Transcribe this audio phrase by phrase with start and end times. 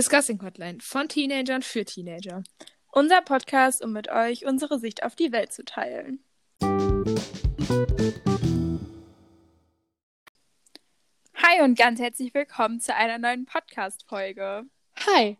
[0.00, 2.42] Discussing Hotline von Teenagern für Teenager.
[2.90, 6.24] Unser Podcast, um mit euch unsere Sicht auf die Welt zu teilen.
[11.34, 14.62] Hi und ganz herzlich willkommen zu einer neuen Podcast-Folge.
[15.04, 15.36] Hi.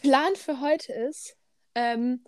[0.00, 1.36] Plan für heute ist,
[1.74, 2.24] ähm,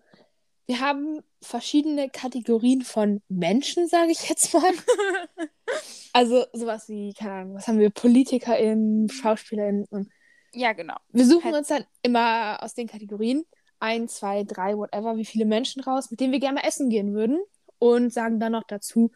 [0.67, 4.73] wir haben verschiedene Kategorien von Menschen, sage ich jetzt mal.
[6.13, 7.89] also sowas wie, keine Ahnung, was haben wir?
[7.89, 10.11] PolitikerInnen, SchauspielerInnen und
[10.55, 10.97] Ja, genau.
[11.11, 13.45] Wir suchen Halt- uns dann immer aus den Kategorien
[13.81, 17.15] ein, zwei, drei, whatever, wie viele Menschen raus, mit denen wir gerne mal essen gehen
[17.15, 17.41] würden
[17.79, 19.11] und sagen dann noch dazu,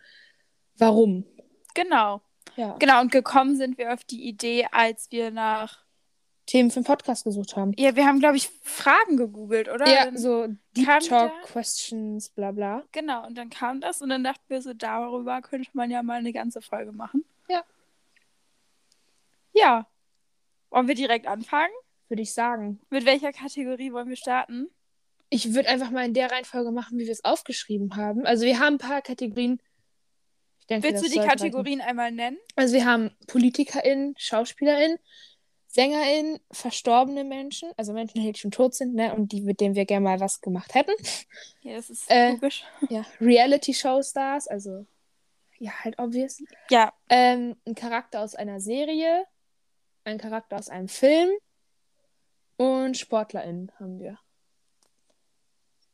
[0.77, 1.25] warum.
[1.75, 2.21] Genau.
[2.57, 2.77] Ja.
[2.79, 5.85] Genau, und gekommen sind wir auf die Idee, als wir nach.
[6.47, 7.73] Themen für den Podcast gesucht haben.
[7.77, 9.87] Ja, wir haben, glaube ich, Fragen gegoogelt, oder?
[9.93, 10.47] Ja, Dann- so
[10.77, 12.85] Deep Talk da- Questions, bla bla.
[12.93, 16.19] Genau, und dann kam das und dann dachten wir so, darüber könnte man ja mal
[16.19, 17.25] eine ganze Folge machen.
[17.49, 17.63] Ja.
[19.53, 19.87] Ja.
[20.71, 21.73] Wollen wir direkt anfangen?
[22.09, 22.81] Würde ich sagen.
[22.91, 24.69] Mit welcher Kategorie wollen wir starten?
[25.29, 28.25] Ich würde einfach mal in der Reihenfolge machen, wie wir es aufgeschrieben haben.
[28.27, 29.61] Also wir haben ein paar Kategorien.
[30.61, 31.39] Ich denke, Willst du die sollte reichen.
[31.41, 32.39] Kategorien einmal nennen?
[32.55, 34.99] Also wir haben PolitikerInnen, SchauspielerInnen,
[35.69, 39.85] SängerInnen, verstorbene Menschen, also Menschen, die schon tot sind, ne, und die, mit denen wir
[39.85, 40.93] gerne mal was gemacht hätten.
[41.63, 42.65] Ja, das ist Äh, logisch.
[42.89, 44.87] Ja, Reality-Show-Stars, also
[45.59, 46.43] ja, halt obvious.
[46.71, 49.25] Ja, Ähm, ein Charakter aus einer Serie,
[50.07, 51.31] ein Charakter aus einem Film
[52.57, 54.19] und SportlerInnen haben wir.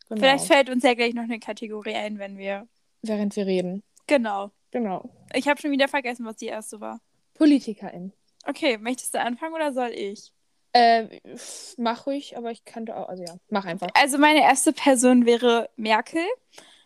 [0.09, 0.21] Genau.
[0.21, 2.69] vielleicht fällt uns ja gleich noch eine Kategorie ein, wenn wir.
[3.03, 3.83] während wir reden.
[4.07, 4.51] Genau.
[4.71, 5.11] Genau.
[5.35, 7.01] Ich habe schon wieder vergessen, was die erste war.
[7.35, 8.13] PolitikerInnen.
[8.47, 10.33] Okay, möchtest du anfangen oder soll ich?
[10.75, 13.89] Pff, mach ruhig, aber ich kannte auch, also ja, mach einfach.
[13.95, 16.25] Also meine erste Person wäre Merkel.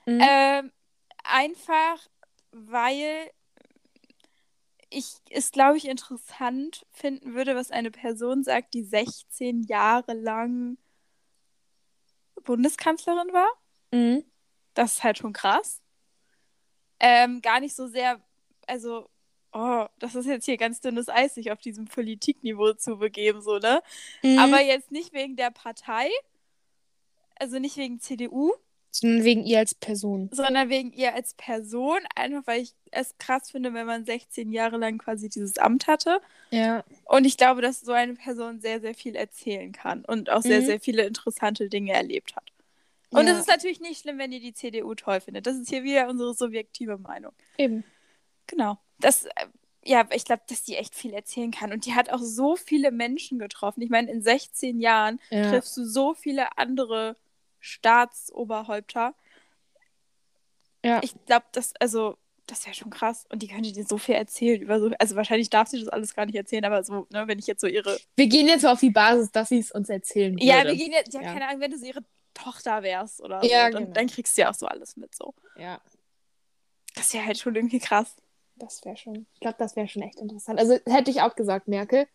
[0.06, 0.20] Mhm.
[0.20, 0.72] Ähm,
[1.22, 2.08] einfach,
[2.50, 3.30] weil
[4.96, 10.78] ich es, glaube ich, interessant finden würde, was eine Person sagt, die 16 Jahre lang
[12.44, 13.48] Bundeskanzlerin war.
[13.90, 14.24] Mhm.
[14.74, 15.82] Das ist halt schon krass.
[16.98, 18.20] Ähm, gar nicht so sehr,
[18.66, 19.10] also,
[19.52, 23.58] oh, das ist jetzt hier ganz dünnes Eis, sich auf diesem Politikniveau zu begeben, so,
[23.58, 23.82] ne?
[24.22, 24.38] Mhm.
[24.38, 26.08] Aber jetzt nicht wegen der Partei,
[27.38, 28.54] also nicht wegen CDU,
[29.00, 30.28] Sondern wegen ihr als Person.
[30.32, 34.76] sondern wegen ihr als Person, einfach weil ich es krass finde, wenn man 16 Jahre
[34.78, 36.20] lang quasi dieses Amt hatte.
[36.50, 36.84] Ja.
[37.04, 40.60] Und ich glaube, dass so eine Person sehr, sehr viel erzählen kann und auch sehr,
[40.60, 40.66] Mhm.
[40.66, 42.50] sehr viele interessante Dinge erlebt hat.
[43.10, 43.32] Und ja.
[43.32, 45.46] es ist natürlich nicht schlimm, wenn ihr die CDU toll findet.
[45.46, 47.32] Das ist hier wieder unsere subjektive Meinung.
[47.58, 47.84] Eben.
[48.46, 48.78] Genau.
[48.98, 49.30] Das, äh,
[49.84, 51.72] ja, ich glaube, dass die echt viel erzählen kann.
[51.72, 53.82] Und die hat auch so viele Menschen getroffen.
[53.82, 55.50] Ich meine, in 16 Jahren Ja.
[55.50, 57.16] triffst du so viele andere
[57.66, 59.14] Staatsoberhäupter.
[60.84, 61.00] Ja.
[61.02, 62.16] Ich glaube, das, also,
[62.46, 63.26] das wäre schon krass.
[63.30, 64.90] Und die könnte dir so viel erzählen über so.
[64.98, 67.60] Also wahrscheinlich darf sie das alles gar nicht erzählen, aber so, ne, wenn ich jetzt
[67.60, 67.98] so ihre.
[68.14, 70.44] Wir gehen jetzt mal auf die Basis, dass sie es uns erzählen würde.
[70.44, 71.32] Ja, wir gehen jetzt, ja, Ja.
[71.32, 72.04] keine Ahnung, wenn du so ihre
[72.34, 73.94] Tochter wärst oder Ja, so, dann, genau.
[73.94, 75.34] dann kriegst du ja auch so alles mit so.
[75.56, 75.80] Ja,
[76.94, 78.14] Das wäre halt schon irgendwie krass.
[78.56, 79.26] das wäre schon.
[79.34, 80.58] Ich glaube, das wäre schon echt interessant.
[80.60, 82.06] Also hätte ich auch gesagt, Merkel.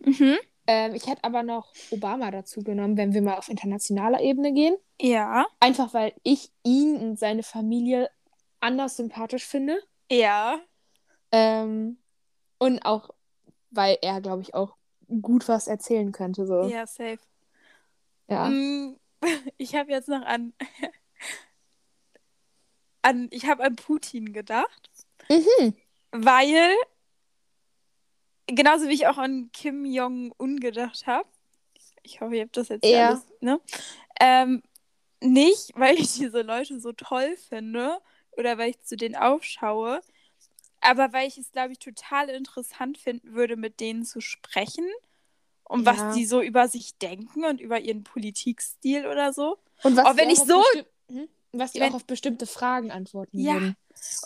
[0.00, 0.36] Mhm.
[0.66, 4.76] Ähm, ich hätte aber noch Obama dazu genommen, wenn wir mal auf internationaler Ebene gehen.
[5.00, 5.46] Ja.
[5.60, 8.10] Einfach weil ich ihn und seine Familie
[8.60, 9.78] anders sympathisch finde.
[10.10, 10.58] Ja.
[11.32, 11.98] Ähm,
[12.58, 13.10] und auch,
[13.70, 14.76] weil er, glaube ich, auch
[15.22, 16.46] gut was erzählen könnte.
[16.46, 16.62] So.
[16.62, 17.18] Ja, safe.
[18.28, 18.48] Ja.
[18.48, 18.96] Mm,
[19.56, 20.52] Ich habe jetzt noch an,
[23.02, 24.90] an ich habe an Putin gedacht,
[25.28, 25.74] Mhm.
[26.12, 26.70] weil
[28.46, 31.28] genauso wie ich auch an Kim Jong Un gedacht habe.
[32.02, 33.08] Ich hoffe, ihr habt das jetzt Ja.
[33.10, 33.60] alles, ne?
[34.20, 34.62] Ähm,
[35.20, 37.98] nicht, weil ich diese Leute so toll finde
[38.32, 40.00] oder weil ich zu denen aufschaue,
[40.80, 44.86] aber weil ich es, glaube ich, total interessant finden würde, mit denen zu sprechen
[45.64, 45.96] und Ja.
[45.96, 49.58] was die so über sich denken und über ihren Politikstil oder so.
[49.82, 50.64] Und was die wenn auch ich auf so-
[51.08, 51.28] Hm?
[51.52, 53.54] was die wenn- auch auf bestimmte Fragen antworten Ja.
[53.54, 53.76] würden.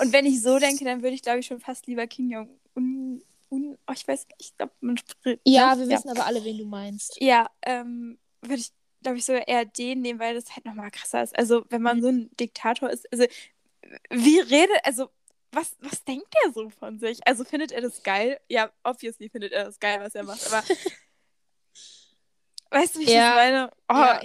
[0.00, 3.22] Und wenn ich so denke, dann würde ich, glaube ich, schon fast lieber Kim Jong-un.
[3.50, 5.40] Un, oh, ich weiß nicht, ich glaube, man spricht.
[5.44, 5.82] Ja, ne?
[5.82, 7.20] wir wissen aber alle, wen du meinst.
[7.20, 8.70] Ja, ähm, würde ich,
[9.02, 11.36] glaube ich, sogar eher den nehmen, weil das halt nochmal krasser ist.
[11.38, 12.02] Also, wenn man Mhm.
[12.02, 13.26] so ein Diktator ist, also,
[14.10, 15.10] wie redet, also,
[15.52, 17.18] was, was denkt er so von sich?
[17.26, 18.38] Also, findet er das geil?
[18.48, 20.62] Ja, obviously findet er das geil, was er macht, aber.
[22.70, 23.34] weißt du, wie ich Ja.
[23.34, 23.70] das meine?
[23.88, 24.20] Oh, Ja.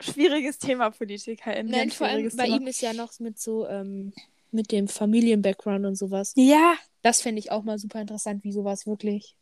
[0.00, 1.70] schwieriges Thema, PolitikerInnen.
[1.70, 2.56] Nein, ganz vor allem bei Thema.
[2.56, 4.12] ihm ist ja noch mit so, ähm,
[4.50, 6.32] mit dem Familien-Background und sowas.
[6.36, 6.74] Ja,
[7.06, 9.36] Das fände ich auch mal super interessant, wie sowas wirklich.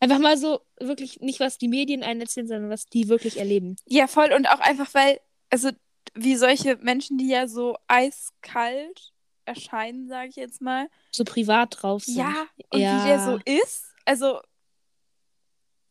[0.00, 3.76] Einfach mal so, wirklich nicht, was die Medien einen erzählen, sondern was die wirklich erleben.
[3.84, 4.32] Ja, voll.
[4.32, 5.20] Und auch einfach, weil,
[5.50, 5.68] also,
[6.14, 9.12] wie solche Menschen, die ja so eiskalt
[9.44, 10.88] erscheinen, sage ich jetzt mal.
[11.10, 12.16] So privat drauf sind.
[12.16, 12.98] Ja, und Ja.
[12.98, 13.84] wie der so ist.
[14.06, 14.40] Also,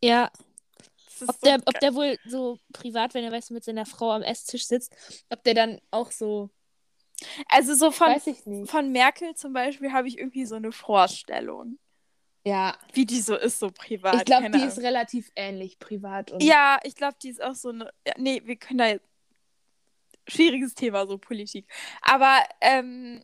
[0.02, 0.32] Ja,
[1.28, 4.24] Ob so der, ob der wohl so privat, wenn er weiß, mit seiner Frau am
[4.24, 4.96] Esstisch sitzt,
[5.30, 6.50] ob der dann auch so.
[7.50, 8.16] Also so von,
[8.66, 11.80] von Merkel zum Beispiel habe ich irgendwie so eine Vorstellung,
[12.46, 12.78] Ja.
[12.94, 14.16] wie die so ist, so privat.
[14.16, 14.86] Ich glaube, die ist Ahnung.
[14.86, 16.32] relativ ähnlich privat.
[16.32, 17.92] Und Ja, ich glaube, die ist auch so eine.
[18.08, 19.06] Ja, nee, wir können da jetzt.
[20.28, 21.68] Schwieriges Thema, so Politik.
[22.02, 23.24] Aber ähm,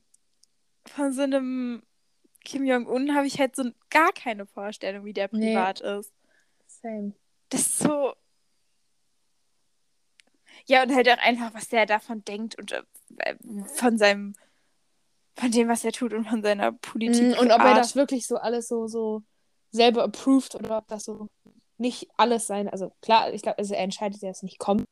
[0.86, 1.82] von so einem
[2.44, 5.54] Kim Jong-un habe ich halt so gar keine Vorstellung, wie der Nee.
[5.54, 6.14] privat ist.
[6.68, 7.14] Same.
[7.50, 8.14] Das ist so.
[10.70, 12.84] Ja, und halt auch einfach, was der davon denkt und äh,
[13.76, 14.36] von seinem.
[15.36, 17.38] Von dem, was er tut und von seiner Politik.
[17.38, 19.24] Mm, Und ob er das wirklich so alles so, so
[19.72, 21.28] selber approved oder ob das so
[21.78, 22.68] nicht alles sein.
[22.68, 24.84] Also klar, ich glaube, also er entscheidet ja es nicht kommen.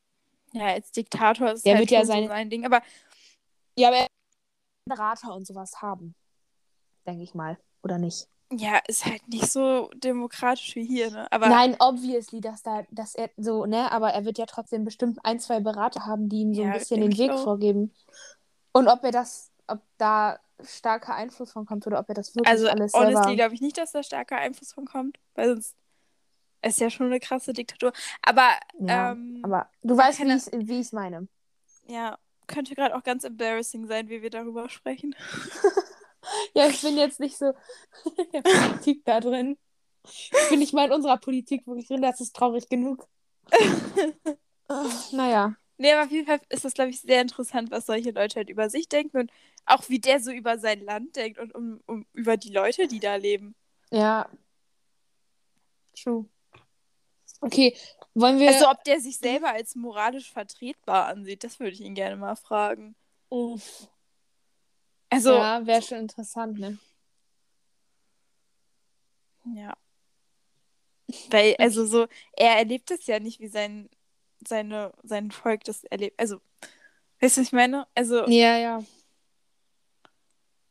[0.54, 2.66] Ja, als Diktator ist Der halt wird ja seine- so sein Ding.
[2.66, 2.82] Aber
[3.78, 4.08] Ja, aber er
[4.86, 6.16] Berater und sowas haben.
[7.06, 7.58] Denke ich mal.
[7.84, 8.28] Oder nicht?
[8.52, 11.32] Ja, ist halt nicht so demokratisch wie hier, ne?
[11.32, 15.20] Aber Nein, obviously, dass da, dass er so, ne, aber er wird ja trotzdem bestimmt
[15.24, 17.44] ein, zwei Berater haben, die ihm so Ja, ein bisschen den Weg auch.
[17.44, 17.94] vorgeben.
[18.72, 22.48] Und ob er das, ob da starker Einfluss von kommt oder ob er das wirklich
[22.48, 23.36] Also, alles honestly, selber.
[23.36, 25.76] glaube ich nicht, dass da starker Einfluss von kommt, weil sonst
[26.62, 27.92] ist ja schon eine krasse Diktatur.
[28.22, 28.50] Aber,
[28.80, 31.28] Ja, ähm, aber du weißt, wie keine- wie ich es meine.
[31.88, 32.18] ja,
[32.48, 35.16] könnte gerade auch ganz embarrassing sein, wie wir darüber sprechen.
[36.54, 37.46] Ja, ich bin jetzt nicht so
[38.18, 39.58] in der Politik da drin.
[40.04, 43.08] Ich bin nicht mal in unserer Politik wirklich drin, das ist traurig genug.
[45.14, 45.56] Naja.
[45.78, 48.50] Nee, aber auf jeden Fall ist das, glaube ich, sehr interessant, was solche Leute halt
[48.50, 49.32] über sich denken und
[49.66, 53.00] auch wie der so über sein Land denkt und um, um, über die Leute, die
[53.00, 53.56] da leben.
[53.92, 54.28] Ja.
[55.96, 56.26] True.
[57.42, 57.76] Okay,
[58.16, 58.50] wollen wir.
[58.50, 62.36] Also, ob der sich selber als moralisch vertretbar ansieht, das würde ich ihn gerne mal
[62.36, 62.96] fragen.
[63.30, 63.88] Uff.
[65.10, 66.78] Also, ja, wäre schon interessant, ne?
[69.56, 69.76] Ja.
[71.30, 73.90] Weil, also so, er erlebt es ja nicht, wie sein,
[74.46, 76.20] seine, sein Volk das erlebt.
[76.20, 76.42] Also,
[77.22, 77.88] weißt du, was ich meine?
[77.96, 78.84] Also, Ja, ja.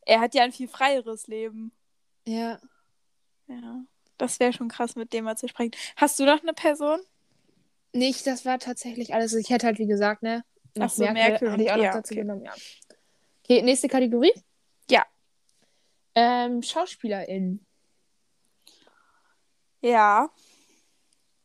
[0.02, 1.72] er hat ja ein viel freieres Leben.
[2.26, 2.60] Ja.
[3.48, 3.80] Ja.
[4.18, 5.72] Das wäre schon krass, mit dem mal zu sprechen.
[5.96, 7.00] Hast du noch eine Person?
[7.92, 9.32] Nicht, das war tatsächlich alles.
[9.34, 10.44] Ich hätte halt, wie gesagt, ne?
[10.78, 12.20] Ach so, Merkel, Merkel hatte ich auch und- noch ja, dazu okay.
[12.20, 12.54] genommen, ja.
[13.48, 14.32] Okay, nächste Kategorie.
[14.90, 15.06] Ja.
[16.16, 17.64] Ähm, SchauspielerInnen.
[19.82, 20.30] Ja.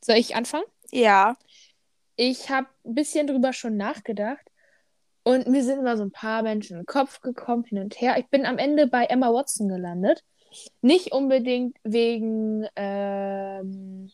[0.03, 0.65] Soll ich anfangen?
[0.89, 1.38] Ja.
[2.15, 4.50] Ich habe ein bisschen drüber schon nachgedacht.
[5.21, 8.18] Und mir sind immer so ein paar Menschen in den Kopf gekommen, hin und her.
[8.18, 10.24] Ich bin am Ende bei Emma Watson gelandet.
[10.81, 14.12] Nicht unbedingt wegen ähm,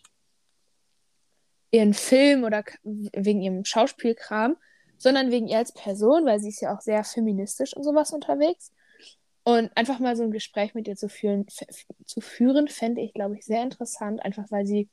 [1.72, 4.57] ihren Film oder wegen ihrem Schauspielkram,
[4.97, 8.71] sondern wegen ihr als Person, weil sie ist ja auch sehr feministisch und sowas unterwegs.
[9.44, 11.45] Und einfach mal so ein Gespräch mit ihr zu führen,
[12.05, 14.89] zu führen fände ich, glaube ich, sehr interessant, einfach weil sie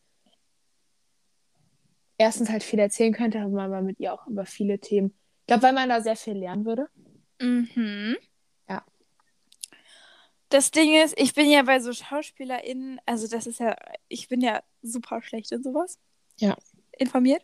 [2.19, 5.13] erstens halt viel erzählen könnte, aber man mit ihr auch über viele Themen.
[5.41, 6.89] Ich glaube, weil man da sehr viel lernen würde.
[7.41, 8.17] Mhm.
[8.69, 8.85] Ja.
[10.51, 13.77] Das Ding ist, ich bin ja bei so SchauspielerInnen, also das ist ja,
[14.09, 15.99] ich bin ja super schlecht in sowas.
[16.37, 16.57] Ja.
[16.97, 17.43] Informiert.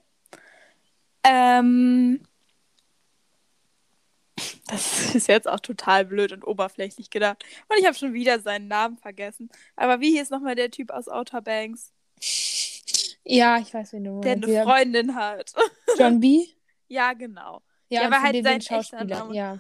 [1.25, 2.23] Ähm,
[4.69, 7.45] das ist jetzt auch total blöd und oberflächlich gedacht.
[7.69, 9.51] Und ich habe schon wieder seinen Namen vergessen.
[9.77, 11.93] Aber wie hieß nochmal der Typ aus Outer Banks,
[13.25, 14.45] Ja, ich weiß, wen du der meinst.
[14.49, 15.53] eine Ja, Freundin hat?
[15.99, 16.47] John B.
[16.89, 17.63] ja, genau.
[17.89, 19.05] Ja, Ja, von halt sein Schauspieler.
[19.05, 19.35] Name.
[19.35, 19.59] Ja.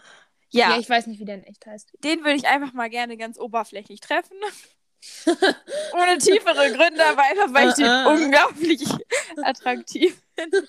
[0.52, 1.92] Ja, ja, ich weiß nicht, wie der in echt heißt.
[2.02, 4.36] den würde ich einfach mal gerne ganz oberflächlich treffen.
[5.94, 8.14] Ohne tiefere Gründe, aber einfach, weil ich den Ah, ah.
[8.14, 8.82] unglaublich
[9.42, 10.66] attraktiv finde.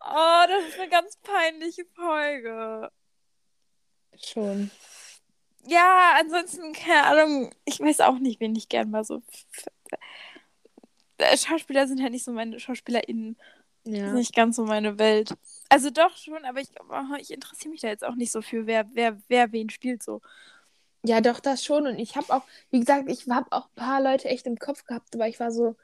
[0.00, 2.90] Oh, das ist eine ganz peinliche Folge.
[4.22, 4.70] Schon.
[5.66, 9.22] Ja, ansonsten, keine Ahnung, ich weiß auch nicht, wen ich gern mal so.
[11.36, 13.36] Schauspieler sind halt nicht so meine SchauspielerInnen.
[13.86, 14.08] Ja.
[14.08, 15.34] Ist nicht ganz so meine Welt.
[15.68, 18.66] Also doch schon, aber ich, oh, ich interessiere mich da jetzt auch nicht so für,
[18.66, 20.20] wer, wer, wer wen spielt so.
[21.02, 21.86] Ja, doch, das schon.
[21.86, 24.84] Und ich habe auch, wie gesagt, ich habe auch ein paar Leute echt im Kopf
[24.84, 25.76] gehabt, aber ich war so,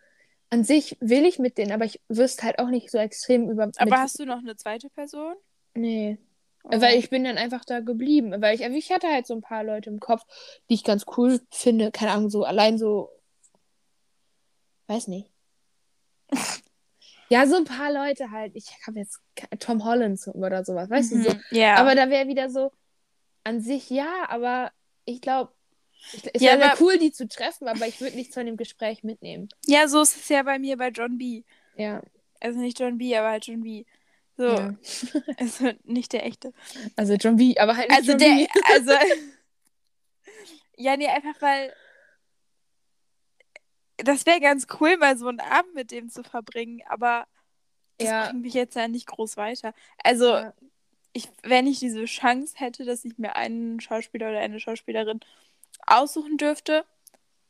[0.51, 3.71] an sich will ich mit denen, aber ich wüsste halt auch nicht so extrem über.
[3.77, 5.35] Aber hast du noch eine zweite Person?
[5.75, 6.19] Nee.
[6.65, 6.81] Oh.
[6.81, 8.35] Weil ich bin dann einfach da geblieben.
[8.43, 10.23] Weil ich, also ich hatte halt so ein paar Leute im Kopf,
[10.69, 11.91] die ich ganz cool finde.
[11.93, 13.11] Keine Ahnung, so allein so.
[14.89, 15.31] Weiß nicht.
[17.29, 18.57] ja, so ein paar Leute halt.
[18.57, 19.21] Ich habe jetzt
[19.61, 21.31] Tom Holland oder sowas, weißt du so.
[21.31, 21.77] Mhm, Ja.
[21.77, 22.73] Aber da wäre wieder so,
[23.45, 24.73] an sich ja, aber
[25.05, 25.53] ich glaube,
[26.33, 29.49] es Ja, wäre cool, die zu treffen, aber ich würde nichts von dem Gespräch mitnehmen.
[29.67, 31.43] ja, so ist es ja bei mir bei John B.
[31.77, 32.03] Ja.
[32.41, 33.85] Also nicht John B, aber halt John B.
[34.37, 34.75] So, ja.
[35.39, 36.53] also nicht der echte.
[36.97, 38.47] Also John B, aber halt nicht Also John der, B.
[38.73, 38.93] also.
[40.77, 41.73] ja, nee, einfach weil.
[43.99, 47.27] das wäre ganz cool, mal so einen Abend mit dem zu verbringen, aber
[47.99, 48.29] das Ja.
[48.31, 49.75] bringt mich jetzt ja nicht groß weiter.
[50.03, 50.55] Also, Ja.
[51.13, 55.21] ich, wenn ich diese Chance hätte, dass ich mir einen Schauspieler oder eine Schauspielerin
[55.87, 56.85] aussuchen dürfte,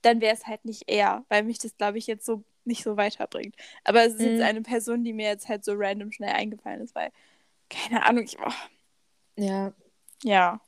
[0.03, 2.97] dann wäre es halt nicht er, weil mich das, glaube ich, jetzt so nicht so
[2.97, 3.55] weiterbringt.
[3.85, 4.43] Aber es ist jetzt Mhm.
[4.45, 7.11] eine Person, die mir jetzt halt so random schnell eingefallen ist, weil,
[7.69, 8.53] keine Ahnung, ich, oh,
[9.37, 9.73] Ja,
[10.23, 10.61] ja.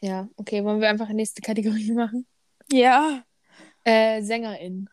[0.00, 0.28] ja.
[0.36, 2.26] Okay, wollen wir einfach die nächste Kategorie machen?
[2.70, 3.24] Ja.
[3.84, 4.88] Äh, SängerInnen.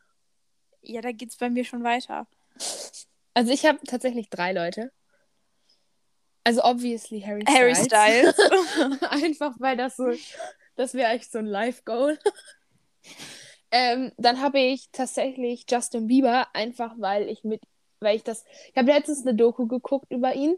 [0.81, 2.27] Ja, da geht's bei mir schon weiter.
[3.33, 4.91] Also ich habe tatsächlich drei Leute.
[6.43, 7.87] Also obviously Harry Styles.
[7.91, 9.01] Harry Styles.
[9.09, 10.11] Einfach weil das so,
[10.81, 12.17] das wäre echt so ein Live-Goal.
[13.71, 17.61] ähm, dann habe ich tatsächlich Justin Bieber, einfach weil ich mit,
[17.99, 20.55] weil ich das, ich habe letztens eine Doku geguckt über ihn.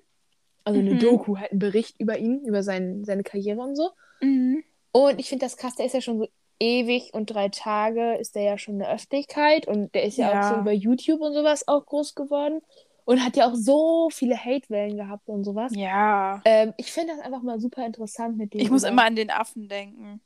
[0.63, 0.99] Also eine Mhm.
[0.99, 3.91] Doku, halt einen Bericht über ihn, über sein, seine Karriere und so.
[4.21, 4.63] mhm.
[4.91, 6.27] Und ich finde das krass, der ist ja schon so
[6.59, 10.33] ewig und drei Tage ist der ja schon eine Öffentlichkeit und der ist ja, auch
[10.35, 10.43] Ja.
[10.43, 12.61] so über YouTube und sowas auch groß geworden
[13.05, 15.71] und hat ja auch so viele Hate-Wellen gehabt und sowas.
[15.75, 16.41] Ja.
[16.45, 18.61] Ähm, ich finde das einfach mal super interessant mit dem.
[18.61, 20.21] Ich muss immer an den Affen denken.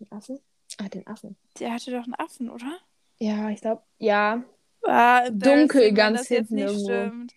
[0.00, 0.40] Den Affen?
[0.78, 1.36] Ah, den Affen.
[1.58, 2.78] Der hatte doch einen Affen, oder?
[3.18, 4.44] Ja, ich glaube, ja.
[4.86, 6.84] Ah, Dunkel ganz das jetzt hinten nicht irgendwo.
[7.10, 7.34] stimmt.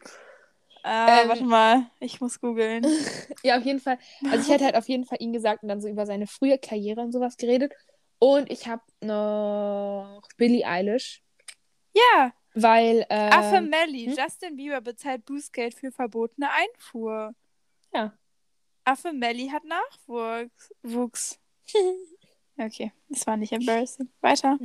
[0.84, 2.86] Ah, Ähm, warte mal, ich muss googeln.
[3.44, 3.98] Ja, auf jeden Fall.
[4.30, 6.60] Also ich hätte halt auf jeden Fall ihn gesagt und dann so über seine frühe
[6.60, 7.74] Karriere und sowas geredet.
[8.20, 11.24] Und ich habe noch Billie Eilish,
[11.96, 14.06] Ja, weil äh, Affe Melly.
[14.06, 14.16] hm?
[14.18, 17.34] Justin Bieber bezahlt Bußgeld für verbotene Einfuhr.
[17.94, 18.14] Ja.
[18.84, 20.74] Affe Melly hat Nachwuchs.
[20.84, 21.40] Wuchs.
[22.58, 24.10] Okay, das war nicht embarrassing.
[24.20, 24.60] Weiter.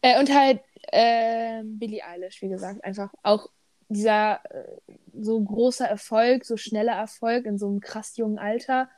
[0.00, 0.60] Äh, und halt
[0.92, 3.48] äh, Billie Eilish, wie gesagt, einfach auch
[3.88, 4.78] dieser äh,
[5.12, 8.88] so großer Erfolg, so schneller Erfolg in so einem krass jungen Alter,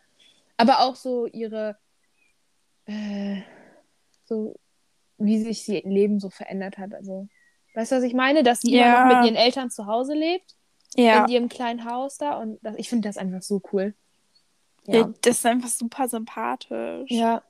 [0.57, 1.79] aber auch so ihre,
[2.87, 3.41] äh,
[4.25, 4.57] so
[5.17, 6.93] wie sich ihr Leben so verändert hat.
[6.93, 7.29] Also,
[7.75, 8.43] weißt du, was ich meine?
[8.43, 9.03] Dass sie Ja.
[9.05, 10.57] immer noch mit ihren Eltern zu Hause lebt,
[10.97, 11.25] Ja.
[11.25, 13.95] in ihrem kleinen Haus da und das, ich finde das einfach so cool.
[14.87, 14.97] ja.
[15.01, 15.15] Ja.
[15.23, 17.11] Das ist einfach super sympathisch.
[17.11, 17.43] ja.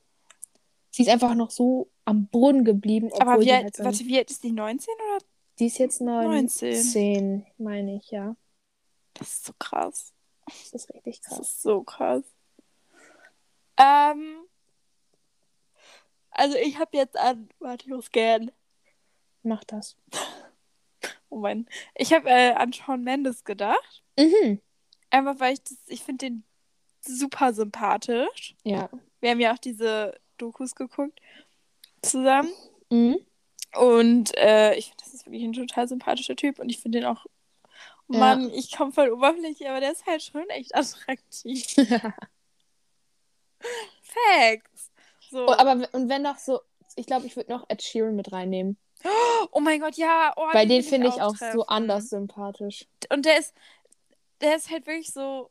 [0.90, 4.16] Sie ist einfach noch so am Boden geblieben, Aber wie alt, halt so warte, wie
[4.16, 4.52] alt ist die?
[4.52, 5.24] 19 oder?
[5.58, 6.70] Die ist jetzt 19.
[6.70, 8.36] 19, meine ich, ja.
[9.14, 10.12] Das ist so krass.
[10.46, 11.40] Das ist richtig Das krass.
[11.48, 12.22] ist so krass.
[13.76, 14.36] Ähm,
[16.30, 18.52] also ich habe jetzt an, warte, ich muss gern.
[19.44, 19.96] Mach das.
[21.30, 24.04] Oh mein, ich habe äh, an Shawn Mendes gedacht.
[24.16, 24.60] Mhm.
[25.10, 26.44] Einfach weil ich das, ich finde den
[27.00, 28.54] super sympathisch.
[28.62, 28.88] Ja.
[29.20, 31.20] Wir haben ja auch diese Dokus geguckt
[32.02, 32.52] zusammen.
[32.88, 33.18] Mhm.
[33.74, 36.60] Und äh, ich finde, das ist wirklich ein total sympathischer Typ.
[36.60, 37.26] Und ich finde den auch,
[38.08, 38.18] Ja.
[38.20, 41.66] Mann, ich komme voll oberflächlich, aber der ist halt schon echt attraktiv.
[44.02, 44.92] Facts.
[45.30, 45.48] So.
[45.48, 46.60] oh, aber und wenn noch so,
[46.94, 48.76] ich glaube, ich würde noch Ed Sheeran mit reinnehmen.
[49.52, 50.32] Oh mein Gott, ja.
[50.36, 51.62] Oh, Weil den finde ich auch so treffen.
[51.68, 52.86] anders sympathisch.
[53.10, 53.54] Und der ist,
[54.40, 55.50] der ist halt wirklich so,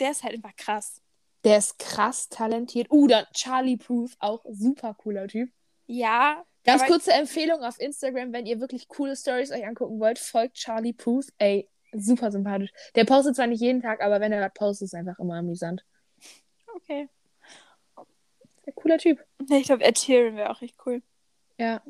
[0.00, 1.00] der ist halt einfach krass.
[1.44, 2.90] Der ist krass talentiert.
[2.90, 5.50] Uh, dann Charlie Proof, auch super cooler Typ.
[5.86, 6.44] Ja.
[6.64, 10.92] Ganz kurze Empfehlung auf Instagram, wenn ihr wirklich coole Stories euch angucken wollt, folgt Charlie
[10.92, 11.26] Proof.
[11.38, 12.70] Ey, super sympathisch.
[12.94, 15.84] Der postet zwar nicht jeden Tag, aber wenn er was postet, ist einfach immer amüsant.
[16.74, 17.08] Okay.
[17.96, 19.24] Ein cooler Typ.
[19.50, 21.02] Ich glaube, Ed Sheeran wäre auch echt cool.
[21.60, 21.82] Ja.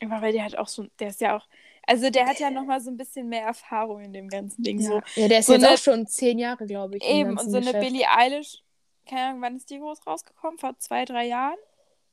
[0.00, 1.46] Einfach weil der hat auch so, der ist ja auch,
[1.86, 4.80] also der hat ja nochmal so ein bisschen mehr Erfahrung in dem ganzen Ding.
[4.80, 4.94] So.
[4.96, 5.02] Ja.
[5.14, 7.04] ja, der ist so jetzt eine- auch schon zehn Jahre, glaube ich.
[7.04, 7.80] Eben, und so eine Geschäft.
[7.80, 8.62] Billie Eilish,
[9.06, 10.58] keine Ahnung, wann ist die groß rausgekommen?
[10.58, 11.56] Vor zwei, drei Jahren?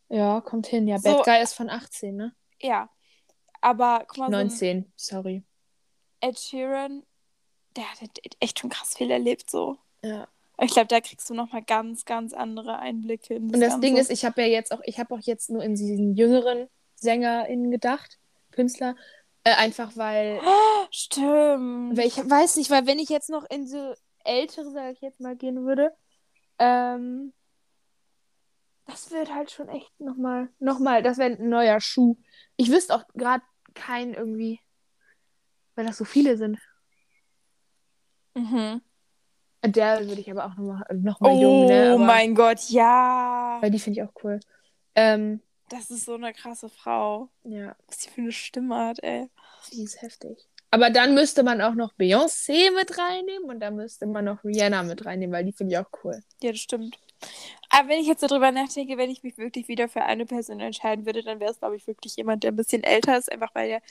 [0.09, 0.87] Ja, kommt hin.
[0.87, 2.35] Ja, So- Bad Guy ist von 18, ne?
[2.61, 2.89] Ja.
[3.61, 5.43] Aber guck mal, so ein 19, sorry.
[6.21, 7.03] Ed Sheeran,
[7.75, 7.99] der hat
[8.39, 9.77] echt schon krass viel erlebt, so.
[10.03, 10.27] Ja.
[10.61, 13.87] Ich glaube, da kriegst du nochmal ganz, ganz andere Einblicke in das Und das Ganze.
[13.87, 16.67] Ding ist, ich habe ja jetzt auch, ich habe auch jetzt nur in diesen jüngeren
[16.95, 18.19] SängerInnen gedacht,
[18.51, 18.95] Künstler,
[19.43, 21.97] äh, einfach weil, Oh, stimmt.
[21.97, 23.93] weil ich weiß nicht, weil wenn ich jetzt noch in so
[24.23, 25.91] ältere, sage ich jetzt mal, gehen würde,
[26.59, 27.33] ähm,
[28.85, 32.15] das wird halt schon echt nochmal, nochmal, das wäre ein neuer Schuh.
[32.57, 33.43] Ich wüsste auch gerade
[33.73, 34.59] keinen irgendwie,
[35.75, 36.59] weil das so viele sind.
[38.35, 38.81] Mhm.
[39.65, 41.91] Der würde ich aber auch nochmal noch mal Oh jung, ne?
[41.93, 43.57] Aber, mein Gott, ja.
[43.61, 44.39] Weil die finde ich auch cool.
[44.95, 47.29] Ähm, Das ist so eine krasse Frau.
[47.43, 47.75] ja.
[47.87, 49.29] Was die für eine Stimme hat, ey.
[49.71, 50.37] Die ist heftig.
[50.71, 54.83] Aber dann müsste man auch noch Beyoncé mit reinnehmen und dann müsste man noch Rihanna
[54.83, 56.19] mit reinnehmen, weil die finde ich auch cool.
[56.41, 56.97] Ja, das stimmt.
[57.69, 60.59] Aber wenn ich jetzt so drüber nachdenke, wenn ich mich wirklich wieder für eine Person
[60.59, 63.53] entscheiden würde, dann wäre es, glaube ich, wirklich jemand, der ein bisschen älter ist, einfach
[63.53, 63.81] weil der,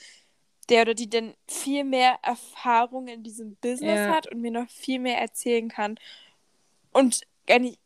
[0.69, 4.13] der oder die dann viel mehr Erfahrung in diesem Business Ja.
[4.13, 5.99] hat und mir noch viel mehr erzählen kann.
[6.91, 7.21] Und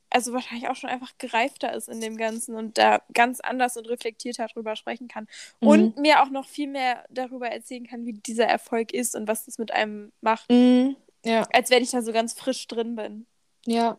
[0.09, 3.89] also wahrscheinlich auch schon einfach gereifter ist in dem Ganzen und da ganz anders und
[3.89, 5.27] reflektierter drüber sprechen kann.
[5.59, 5.67] Mhm.
[5.67, 9.45] Und mir auch noch viel mehr darüber erzählen kann, wie dieser Erfolg ist und was
[9.45, 10.49] das mit einem macht.
[10.49, 10.95] Mhm.
[11.25, 11.47] Ja.
[11.51, 13.25] Als wenn ich da so ganz frisch drin bin.
[13.65, 13.97] Ja.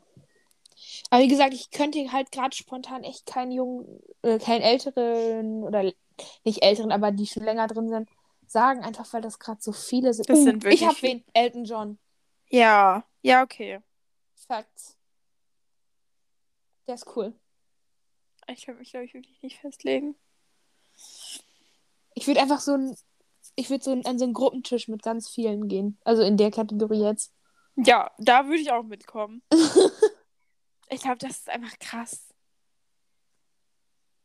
[1.11, 5.93] Aber wie gesagt, ich könnte halt gerade spontan echt keinen jungen, äh, keinen älteren oder
[6.45, 8.09] nicht älteren, aber die schon länger drin sind,
[8.51, 10.29] sagen, einfach weil das gerade so viele sind.
[10.29, 11.25] Das sind wirklich ich habe wen?
[11.33, 11.99] Elton John.
[12.49, 13.81] Ja, ja, okay.
[14.35, 14.97] Facts.
[16.87, 17.35] Der ist cool.
[18.51, 20.17] Ich kann mich, glaube ich, wirklich nicht festlegen.
[22.15, 22.97] Ich würde einfach so ein,
[23.57, 25.99] ich würde so ein, an so einen Gruppentisch mit ganz vielen gehen.
[26.05, 27.35] Also in der Kategorie jetzt.
[27.77, 29.43] Ja, da würde ich auch mitkommen.
[30.89, 32.29] ich glaube, das ist einfach krass.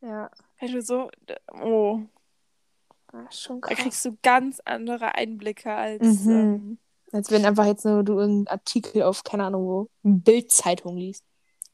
[0.01, 0.31] Ja.
[0.59, 1.11] Wenn du so,
[1.51, 2.01] oh,
[3.13, 3.77] ja schon da krass.
[3.77, 6.01] kriegst du ganz andere Einblicke als.
[6.25, 6.31] Mhm.
[6.31, 6.77] Ähm,
[7.11, 11.23] Als wenn einfach jetzt nur du irgendeinen Artikel auf, keine Ahnung wo, Bildzeitung liest.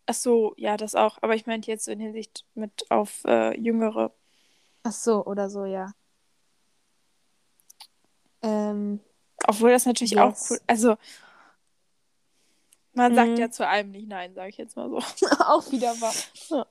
[0.05, 1.17] ach so, ja, das auch.
[1.21, 4.13] Aber ich meinte jetzt so in Hinsicht mit auf äh, Jüngere.
[4.83, 5.91] Ach so, oder so, ja.
[8.41, 8.99] Ähm,
[9.47, 10.19] Obwohl das natürlich Yes.
[10.19, 10.59] auch cool.
[10.67, 10.95] Also,
[12.93, 13.37] man sagt Mhm.
[13.37, 14.97] ja zu allem nicht nein, sage ich jetzt mal so.
[15.45, 16.13] auch wieder wahr.
[16.49, 16.65] Ja.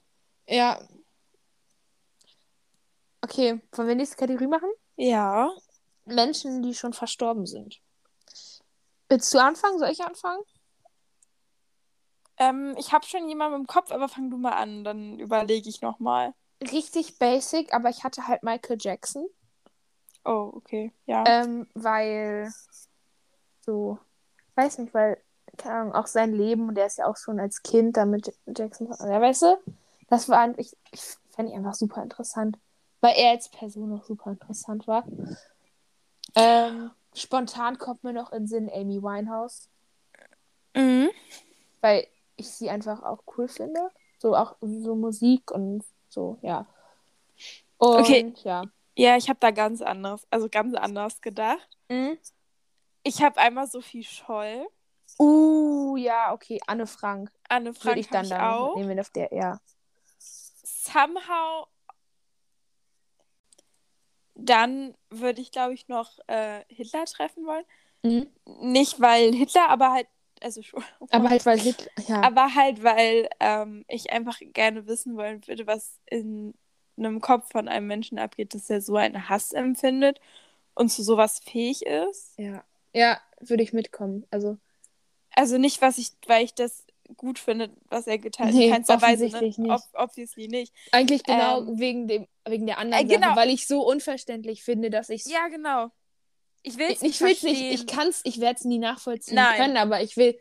[0.48, 0.80] Ja.
[3.30, 4.70] Okay, wollen wir nächste Kategorie machen?
[4.96, 5.50] Ja.
[6.06, 7.78] Menschen, die schon verstorben sind.
[9.10, 9.78] Willst du anfangen?
[9.78, 10.42] Soll ich anfangen?
[12.38, 15.82] Ähm, ich habe schon jemanden im Kopf, aber fang du mal an, dann überlege ich
[15.82, 16.32] nochmal.
[16.62, 19.28] Richtig basic, aber ich hatte halt Michael Jackson.
[20.24, 20.94] Oh, okay.
[21.04, 21.24] Ja.
[21.26, 22.50] Ähm, weil
[23.60, 23.98] so,
[24.54, 25.22] weiß nicht, weil,
[25.58, 28.88] keine Ahnung, auch sein Leben, und der ist ja auch schon als Kind damit Jackson,
[28.88, 29.58] ja, weißt du,
[30.08, 32.58] das war, ich, ich fände ich einfach super interessant,
[33.00, 35.04] weil er als Person auch super interessant war.
[36.34, 39.68] Ähm, spontan kommt mir noch in Sinn Amy Winehouse,
[40.74, 41.10] mhm.
[41.80, 43.90] weil ich sie einfach auch cool finde.
[44.18, 46.66] So auch so Musik und so, ja.
[47.78, 48.32] Und, Okay.
[48.44, 48.64] ja.
[48.96, 51.68] Ja, ich habe da ganz anders, also ganz anders gedacht.
[51.88, 52.18] Mhm.
[53.04, 54.66] Ich habe einmal Sophie Scholl,
[55.18, 57.32] Uh, ja, okay, Anne Frank.
[57.48, 58.76] Anne Würde Frank ich hab dann ich da noch auch.
[58.76, 59.58] wenn auf der, ja.
[60.18, 61.66] Somehow.
[64.38, 67.64] Dann würde ich, glaube ich, noch äh, Hitler treffen wollen.
[68.04, 68.28] Mhm.
[68.72, 70.08] Nicht weil Hitler, aber halt,
[70.42, 70.84] also schon.
[71.10, 72.22] Aber halt, weil Hitler, ja.
[72.22, 76.54] Aber halt, weil ähm, ich einfach gerne wissen wollen würde, was in
[76.96, 80.20] einem Kopf von einem Menschen abgeht, dass er so einen Hass empfindet
[80.74, 82.38] und zu sowas fähig ist.
[82.38, 82.64] ja.
[82.94, 84.26] Ja, würde ich mitkommen.
[84.30, 84.58] Also,
[85.34, 86.84] Also nicht, was ich, weil ich das
[87.16, 88.54] gut finde, was er getan hat.
[88.54, 89.42] Nee, in keinster Weise, ne?
[89.42, 89.58] nicht.
[89.58, 90.72] Ob, obviously nicht.
[90.92, 93.28] eigentlich genau Ähm, wegen, dem, wegen der anderen äh, genau.
[93.28, 95.90] Sache, weil ich so unverständlich finde, dass ich Ja, genau.
[96.62, 99.56] Ich will Ich, ich will es nicht, ich kann's, ich werde es nie nachvollziehen Nein.
[99.56, 100.38] können, aber ich will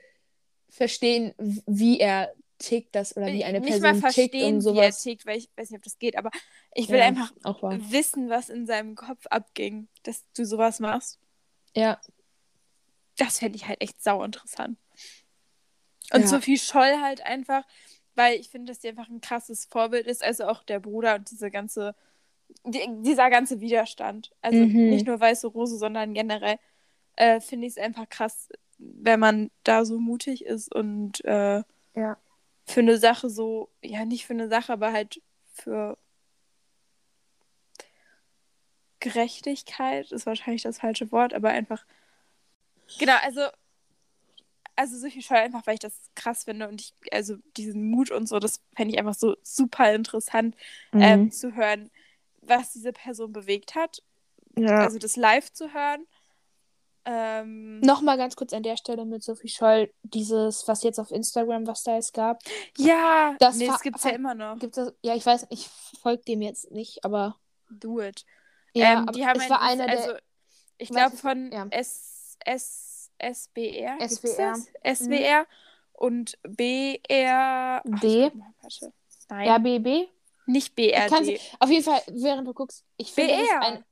[0.69, 4.79] verstehen, wie er tickt, das oder wie eine nicht Person mal tickt verstehen, und wie
[4.79, 5.03] er sowas.
[5.03, 6.31] tickt, weil ich weiß nicht, ob das geht, aber
[6.73, 11.19] ich will Ja, einfach wissen, was in seinem Kopf abging, dass du sowas machst.
[11.75, 12.01] Ja,
[13.17, 14.77] Das fände ich halt echt sau interessant.
[16.13, 16.27] Und Ja.
[16.27, 17.63] Sophie Scholl halt einfach,
[18.15, 21.29] weil ich finde, dass die einfach ein krasses Vorbild ist, also auch der Bruder und
[21.29, 21.95] diese ganze,
[22.63, 24.31] die, dieser ganze Widerstand.
[24.41, 24.89] Also Mhm.
[24.89, 26.57] nicht nur Weiße Rose, sondern generell
[27.15, 31.63] äh, finde ich es einfach krass, wenn man da so mutig ist und äh,
[31.95, 32.17] ja.
[32.65, 35.21] für eine Sache so, ja, nicht für eine Sache, aber halt
[35.53, 35.97] für
[38.99, 41.85] Gerechtigkeit ist wahrscheinlich das falsche Wort, aber einfach.
[42.99, 43.41] Genau, also.
[44.77, 48.27] Also Sophie Scholl einfach, weil ich das krass finde und ich, also diesen Mut und
[48.29, 50.55] so, das fände ich einfach so super interessant
[50.93, 51.01] Mhm.
[51.01, 51.89] ähm, zu hören,
[52.41, 54.01] was diese Person bewegt hat.
[54.55, 54.79] ja.
[54.85, 56.05] Also das live zu hören.
[57.05, 61.65] Ähm, Nochmal ganz kurz an der Stelle mit Sophie Scholl, dieses, was jetzt auf Instagram,
[61.65, 62.41] was da jetzt gab.
[62.77, 64.59] ja, Das nee, das gibt's ja fa- immer noch.
[64.59, 64.93] Gibt's das?
[65.01, 65.69] Ja, ich weiß, ich
[66.01, 67.37] folge dem jetzt nicht, aber.
[67.69, 68.25] Do it.
[68.73, 69.99] Ja, ähm, aber die haben es ein- war einer der.
[69.99, 70.13] also,
[70.77, 71.65] ich weiß glaube von ja.
[71.71, 72.86] S, S,
[73.19, 73.97] SBR.
[74.07, 74.55] SWR.
[74.83, 74.99] Das?
[74.99, 75.45] SWR
[75.93, 77.81] und BR.
[77.83, 78.29] Ach, B?
[79.29, 80.09] Nein, RBB?
[80.47, 81.39] nicht BRD.
[81.59, 83.61] Auf jeden Fall, während du guckst, ich finde BR.
[83.61, 83.83] ein,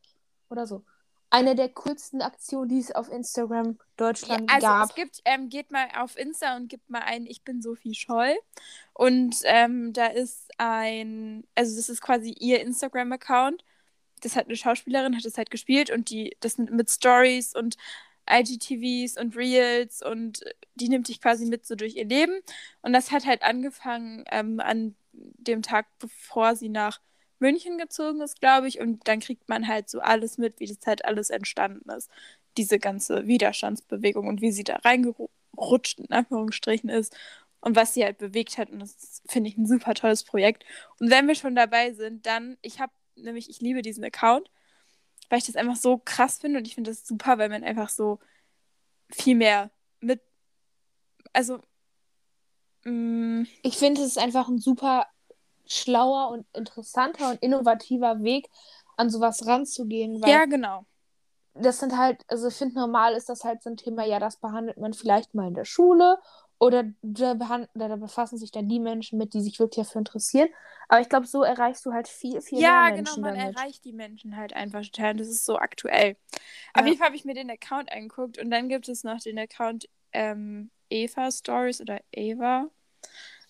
[0.49, 0.83] oder so.
[1.29, 4.89] Eine der coolsten Aktionen, die es auf Instagram Ja, Deutschland also gab.
[4.89, 8.35] es gibt, ähm, geht mal auf Insta und gibt mal ein, ich bin Sophie Scholl.
[8.93, 13.65] Und ähm, da ist ein, also das ist quasi ihr Instagram-Account.
[14.21, 17.75] Das hat eine Schauspielerin, hat das halt gespielt und die, das sind mit Stories und
[18.29, 20.43] IGTVs und Reels und
[20.75, 22.39] die nimmt dich quasi mit so durch ihr Leben.
[22.81, 26.99] Und das hat halt angefangen ähm, an dem Tag, bevor sie nach
[27.39, 28.79] München gezogen ist, glaube ich.
[28.79, 32.09] Und dann kriegt man halt so alles mit, wie das halt alles entstanden ist.
[32.57, 37.15] Diese ganze Widerstandsbewegung und wie sie da reingerutscht, in Anführungsstrichen, ist.
[37.61, 38.69] und was sie halt bewegt hat.
[38.69, 40.63] Und das finde ich ein super tolles Projekt.
[40.99, 44.49] Und wenn wir schon dabei sind, dann, ich habe nämlich, ich liebe diesen Account,
[45.29, 47.89] weil ich das einfach so krass finde und ich finde das super, weil man einfach
[47.89, 48.19] so
[49.09, 50.21] viel mehr mit,
[51.33, 51.59] also
[52.83, 55.07] mh, mm, ich finde es ist einfach ein super
[55.67, 58.49] schlauer und interessanter und innovativer Weg,
[58.97, 60.21] an sowas ranzugehen.
[60.21, 60.85] Weil ja, genau.
[61.53, 64.37] Das sind halt, also ich finde, normal ist das halt so ein Thema, ja, das
[64.37, 66.17] behandelt man vielleicht mal in der Schule
[66.57, 67.33] oder da,
[67.73, 70.49] da, befassen sich dann die Menschen mit, die sich wirklich dafür interessieren.
[70.87, 73.05] Aber ich glaube, so erreichst du halt viel, viel ja, mehr Menschen.
[73.05, 73.57] Ja, genau, man damit.
[73.57, 75.15] erreicht die Menschen halt einfach total.
[75.15, 76.15] Das ist so aktuell.
[76.31, 76.81] Ja.
[76.81, 79.37] Auf jeden Fall habe ich mir den Account angeguckt und dann gibt es noch den
[79.37, 82.69] Account ähm, Eva Stories oder Eva.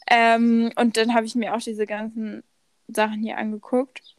[0.08, 2.44] Ähm, und dann habe ich mir auch diese ganzen
[2.88, 4.16] Sachen hier angeguckt.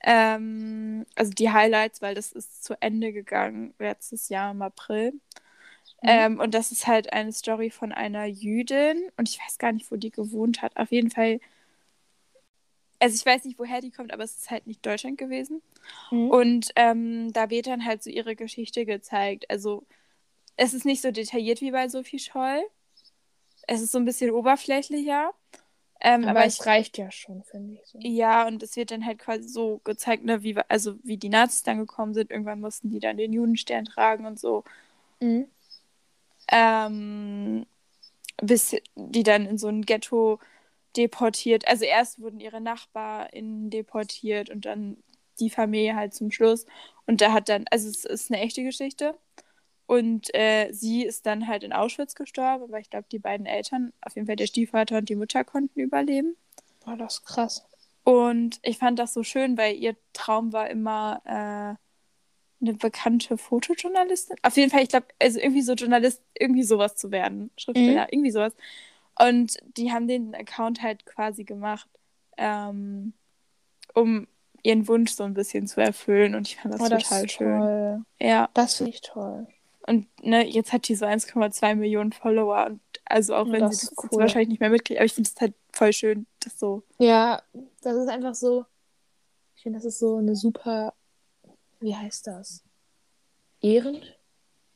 [0.00, 5.14] Ähm, also die Highlights, weil das ist zu Ende gegangen letztes Jahr im April.
[6.04, 6.10] Mhm.
[6.10, 9.90] Ähm, und das ist halt eine Story von einer Jüdin und ich weiß gar nicht,
[9.90, 10.76] wo die gewohnt hat.
[10.76, 11.40] Auf jeden Fall,
[12.98, 15.62] also ich weiß nicht, woher die kommt, aber es ist halt nicht Deutschland gewesen.
[16.10, 16.30] Mhm.
[16.30, 19.48] Und ähm, da wird dann halt so ihre Geschichte gezeigt.
[19.48, 19.86] Also
[20.56, 22.62] es ist nicht so detailliert wie bei Sophie Scholl,
[23.66, 25.32] es ist so ein bisschen oberflächlicher.
[26.02, 27.86] Ähm, aber, aber, es ich, reicht ja schon, finde ich.
[27.86, 27.98] So.
[27.98, 31.62] Ja, und es wird dann halt quasi so gezeigt, ne, wie, also wie die Nazis
[31.62, 32.30] dann gekommen sind.
[32.30, 34.64] Irgendwann mussten die dann den Judenstern tragen und so.
[35.20, 35.46] Mhm.
[36.48, 37.66] Ähm,
[38.42, 40.38] bis die dann in so ein Ghetto
[40.96, 41.66] deportiert.
[41.66, 44.96] Also erst wurden ihre NachbarInnen deportiert und dann
[45.40, 46.66] die Familie halt zum Schluss.
[47.06, 49.16] Und da hat dann, also es ist eine echte Geschichte.
[49.86, 53.92] Und äh, sie ist dann halt in Auschwitz gestorben, aber ich glaube, die beiden Eltern,
[54.00, 56.36] auf jeden Fall der Stiefvater und die Mutter, konnten überleben.
[56.84, 57.66] Boah, das krass.
[58.02, 61.83] Und ich fand das so schön, weil ihr Traum war immer äh,
[62.60, 64.36] eine bekannte Fotojournalistin.
[64.42, 67.50] Auf jeden Fall, ich glaube, also irgendwie so Journalist, irgendwie sowas zu werden.
[67.56, 68.08] Schriftsteller, mhm.
[68.10, 68.52] irgendwie sowas.
[69.18, 71.88] Und die haben den Account halt quasi gemacht,
[72.36, 73.12] ähm,
[73.94, 74.26] um
[74.62, 76.34] ihren Wunsch so ein bisschen zu erfüllen.
[76.34, 77.58] Und ich fand das oh, total das schön.
[77.58, 78.04] Toll.
[78.20, 78.48] Ja.
[78.54, 79.46] Das finde ich toll.
[79.86, 82.66] Und ne, jetzt hat die so 1,2 Millionen Follower.
[82.66, 84.20] Und also auch wenn das sie das cool.
[84.20, 86.82] wahrscheinlich nicht mehr mitkriegt, aber ich finde es halt voll schön, das so.
[86.98, 87.42] Ja,
[87.82, 88.64] das ist einfach so.
[89.56, 90.94] Ich finde, das ist so eine super.
[91.84, 92.64] Wie heißt das?
[93.60, 94.18] Ehrend?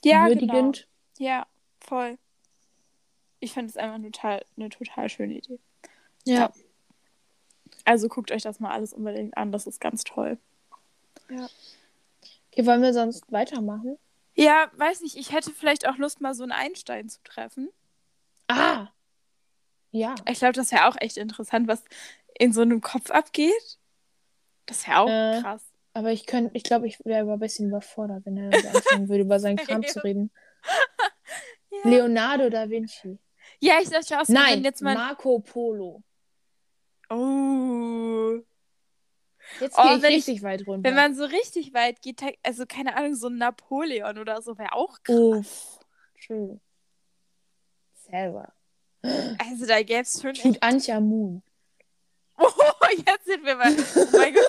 [0.05, 0.87] Ja, würdigend.
[1.17, 1.31] Genau.
[1.31, 1.47] Ja,
[1.81, 2.19] voll.
[3.41, 5.59] Ich finde es einfach total, eine total schöne Idee.
[6.27, 6.35] Ja.
[6.35, 6.53] ja.
[7.87, 10.37] Also guckt euch das mal alles unbedingt an, das ist ganz toll.
[11.31, 11.49] Ja.
[12.53, 13.97] Okay, wollen wir sonst weitermachen?
[14.35, 17.71] Ja, weiß nicht, ich hätte vielleicht auch Lust, mal so einen Einstein zu treffen.
[18.49, 18.89] Ah!
[19.93, 20.15] Ja.
[20.29, 21.83] Ich glaube, das wäre auch echt interessant, was
[22.39, 23.79] in so einem Kopf abgeht.
[24.67, 25.68] Das wäre auch äh, krass.
[25.99, 29.41] Aber ich könnte, ich glaube, ich wäre ein bisschen überfordert, wenn er anfangen würde, über
[29.41, 30.31] seinen Kram zu reden.
[31.73, 31.91] ja.
[31.91, 33.19] Leonardo da Vinci.
[33.59, 34.95] Ja, ich dachte auch so, Nein, jetzt mal...
[34.95, 36.05] Marco Polo.
[37.11, 38.39] Oh.
[39.59, 40.89] Jetzt oh, gehe ich richtig ich, weit runter.
[40.89, 44.75] Wenn man so richtig weit geht, also keine Ahnung, so ein Napoleon oder so wäre
[44.75, 45.19] auch krass.
[45.19, 45.81] Uff.
[46.25, 46.61] True.
[48.09, 48.53] Selber.
[49.03, 50.35] Also da gäbe es schon.
[50.35, 51.43] Tut Anja Moon.
[52.41, 53.73] Oh, jetzt sind wir mal.
[53.73, 54.48] Oh mein Gott.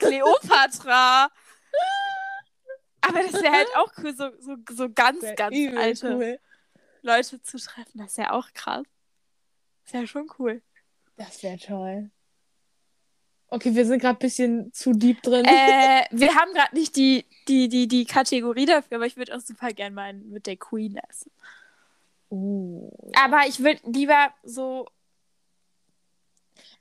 [0.00, 1.30] Kleopatra.
[3.00, 6.38] Aber das wäre halt auch cool, so, so, so ganz, ganz alte cool.
[7.02, 7.98] Leute zu treffen.
[7.98, 8.84] Das wäre auch krass.
[9.84, 10.62] Das wäre schon cool.
[11.16, 12.10] Das wäre toll.
[13.52, 15.44] Okay, wir sind gerade ein bisschen zu deep drin.
[15.44, 19.40] Äh, wir haben gerade nicht die, die, die, die Kategorie dafür, aber ich würde auch
[19.40, 21.32] super gerne mal mit der Queen essen.
[22.30, 22.90] Uh.
[23.16, 24.86] Aber ich würde lieber so.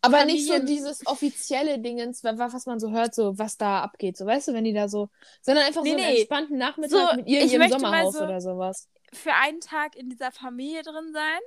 [0.01, 4.17] Aber nicht so dieses offizielle Dingens, was man so hört, so was da abgeht.
[4.17, 5.09] So, weißt du, wenn die da so.
[5.41, 6.19] Sondern einfach nee, so einen nee.
[6.19, 8.87] entspannten Nachmittag so, mit ihr im Sommerhaus so oder sowas.
[9.11, 11.39] Für einen Tag in dieser Familie drin sein.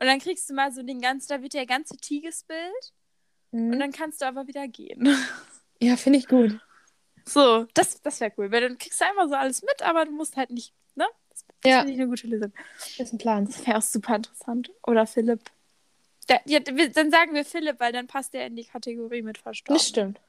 [0.00, 2.92] Und dann kriegst du mal so den ganzen, da wird der ganze Tee gespillt.
[3.52, 3.72] Mhm.
[3.72, 5.16] Und dann kannst du aber wieder gehen.
[5.82, 6.60] Ja, finde ich gut.
[7.24, 8.52] So, das, das wäre cool.
[8.52, 11.06] Weil dann kriegst du einfach so alles mit, aber du musst halt nicht, ne?
[11.30, 11.78] Das, das ja.
[11.78, 12.52] finde ich eine gute Lösung.
[12.76, 13.46] Das ist ein Plan.
[13.46, 14.70] Das wäre auch super interessant.
[14.86, 15.40] Oder Philipp.
[16.30, 19.76] Da, ja, dann sagen wir Philipp, weil dann passt der in die Kategorie mit verstorben.
[19.76, 20.20] Das stimmt.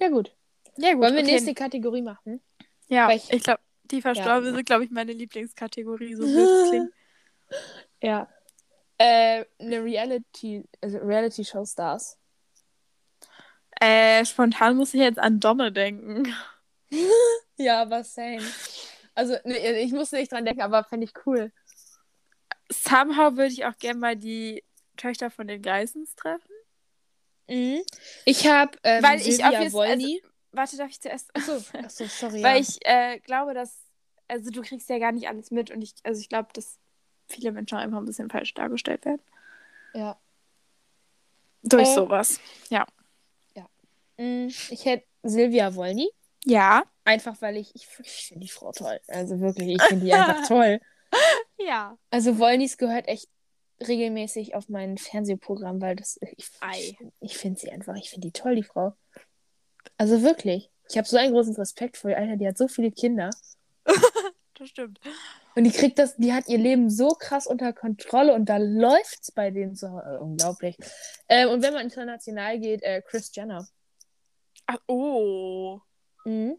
[0.00, 0.34] Ja, gut.
[0.76, 1.02] Ja, gut.
[1.02, 1.32] Wollen wir okay.
[1.34, 2.40] nächste Kategorie machen?
[2.88, 4.56] Ja, ich, ich glaube, die Verstorbenen ja.
[4.56, 6.92] sind, glaube ich, meine Lieblingskategorie, so es klingt.
[8.02, 8.28] Ja.
[8.98, 12.18] Äh, eine Reality, also Reality Show Stars.
[13.80, 16.34] Äh, spontan muss ich jetzt an Domme denken.
[17.56, 18.42] ja, aber same.
[19.14, 21.52] Also, ne, ich musste nicht dran denken, aber fände ich cool.
[22.70, 24.62] Somehow würde ich auch gerne mal die
[24.96, 26.52] Töchter von den Geissens treffen.
[27.48, 27.80] Mhm.
[28.24, 30.20] Ich habe ähm, Weil ich Silvia Wolny.
[30.22, 31.34] Also, warte, darf ich zuerst?
[31.34, 32.42] Achso, achso sorry.
[32.42, 32.60] Weil ja.
[32.60, 33.76] ich äh, glaube, dass.
[34.28, 35.94] Also, du kriegst ja gar nicht alles mit und ich.
[36.02, 36.78] Also, ich glaube, dass
[37.28, 39.22] viele Menschen einfach ein bisschen falsch dargestellt werden.
[39.94, 40.18] Ja.
[41.62, 41.94] Durch Äh.
[41.94, 42.40] sowas.
[42.70, 42.86] Ja.
[44.20, 46.10] Mm, Ich hätte Silvia Wolny.
[46.44, 46.82] Ja.
[47.04, 48.98] Einfach weil ich, ich, ich finde die Frau toll.
[49.06, 50.80] Also wirklich, ich finde die einfach toll.
[51.58, 51.98] Ja.
[52.10, 53.28] Also Wollnys gehört echt
[53.86, 58.32] regelmäßig auf mein Fernsehprogramm, weil das ich, ich, ich finde sie einfach, ich finde die
[58.32, 58.94] toll, die Frau.
[59.96, 60.70] Also wirklich.
[60.90, 63.30] Ich habe so einen großen Respekt vor ihr, Alter, die hat so viele Kinder.
[64.58, 64.98] Das stimmt.
[65.54, 69.30] Und die kriegt das, die hat ihr Leben so krass unter Kontrolle und da läuft's
[69.30, 70.76] bei denen so äh, unglaublich.
[71.28, 73.68] Ähm, und wenn man international geht, äh, Chris Jenner.
[74.66, 75.80] Ach, oh.
[76.24, 76.58] Mhm.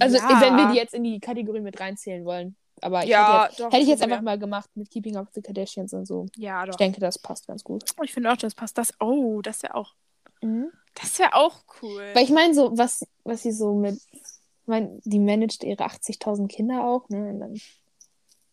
[0.00, 0.40] Also ja.
[0.40, 2.56] wenn wir die jetzt in die Kategorie mit reinzählen wollen.
[2.82, 5.26] Aber ich Ja, hätte, jetzt- doch, hätte ich jetzt einfach mal gemacht mit Keeping Up
[5.28, 6.26] with the Kardashians und so.
[6.36, 6.76] Ja, Ich doch.
[6.76, 7.84] denke, das passt ganz gut.
[8.02, 8.76] Ich finde auch, das passt.
[8.78, 8.92] Das.
[9.00, 9.94] Oh, das wäre auch.
[10.42, 10.70] Mhm.
[10.94, 12.10] Das wäre auch cool.
[12.14, 13.94] Weil ich meine, so, was, was sie so mit.
[14.12, 17.28] Ich meine, die managt ihre 80.000 Kinder auch, ne?
[17.30, 17.60] Und dann.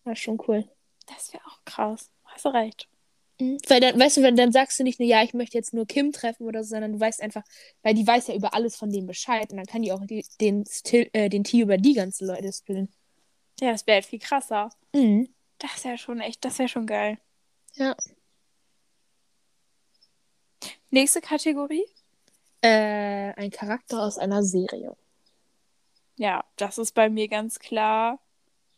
[0.05, 0.65] War schon cool.
[1.07, 2.09] Das wäre auch krass.
[2.25, 2.87] Hast du recht.
[3.39, 5.85] Weil dann, weißt du, wenn- dann sagst du nicht nur, ja, ich möchte jetzt nur
[5.85, 7.43] Kim treffen oder so, sondern du weißt einfach,
[7.81, 10.25] weil die weiß ja über alles von dem Bescheid und dann kann die auch die,
[10.39, 12.89] den, Stil, äh, den Tee über die ganzen Leute spillen.
[13.59, 14.69] Ja, das wäre halt viel krasser.
[14.93, 15.33] Mhm.
[15.59, 17.17] Das wäre schon echt, das wäre schon geil.
[17.75, 17.95] Ja.
[20.89, 21.85] Nächste Kategorie?
[22.61, 24.95] Äh, ein Charakter aus einer Serie.
[26.15, 28.19] Ja, das ist bei mir ganz klar.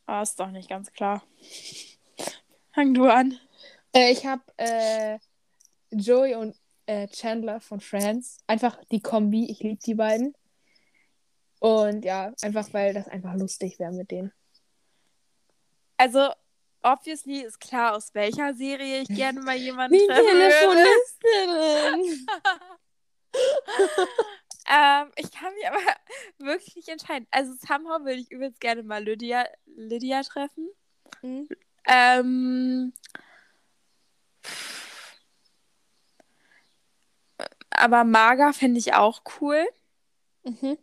[0.06, 1.24] Ah, ist doch nicht ganz klar.
[2.74, 3.40] Fang du an.
[3.94, 5.20] Äh, ich habe äh,
[5.92, 8.38] Joey und äh, Chandler von Friends.
[8.48, 9.50] Einfach die Kombi.
[9.50, 10.36] Ich liebe die beiden.
[11.60, 14.32] Und ja, einfach weil das einfach lustig wäre mit denen.
[15.98, 16.30] Also,
[16.82, 20.84] obviously ist klar, aus welcher Serie ich gerne mal jemanden treffen würde.
[21.24, 22.28] Telefonistin.
[24.68, 25.78] Ähm, ich kann mich aber
[26.40, 27.28] wirklich nicht entscheiden.
[27.30, 30.68] Also, somehow würde ich übelst gerne mal Lydia, Lydia treffen.
[31.22, 31.48] Mhm.
[31.88, 32.94] Ähm,
[37.70, 39.68] aber Marga fände ich auch cool.
[40.44, 40.80] Mhm.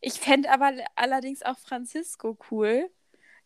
[0.00, 2.88] Ich fände aber allerdings auch Francisco cool.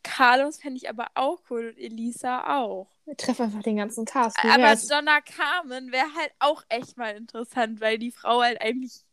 [0.02, 2.88] Carlos fände ich aber auch cool und Elisa auch.
[3.04, 4.36] Wir treffen einfach den ganzen Cast.
[4.38, 4.86] Aber wär's?
[4.88, 9.04] Donna Carmen wäre halt auch echt mal interessant, weil die Frau halt eigentlich.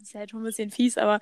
[0.00, 1.20] Ist halt schon ein bisschen fies, aber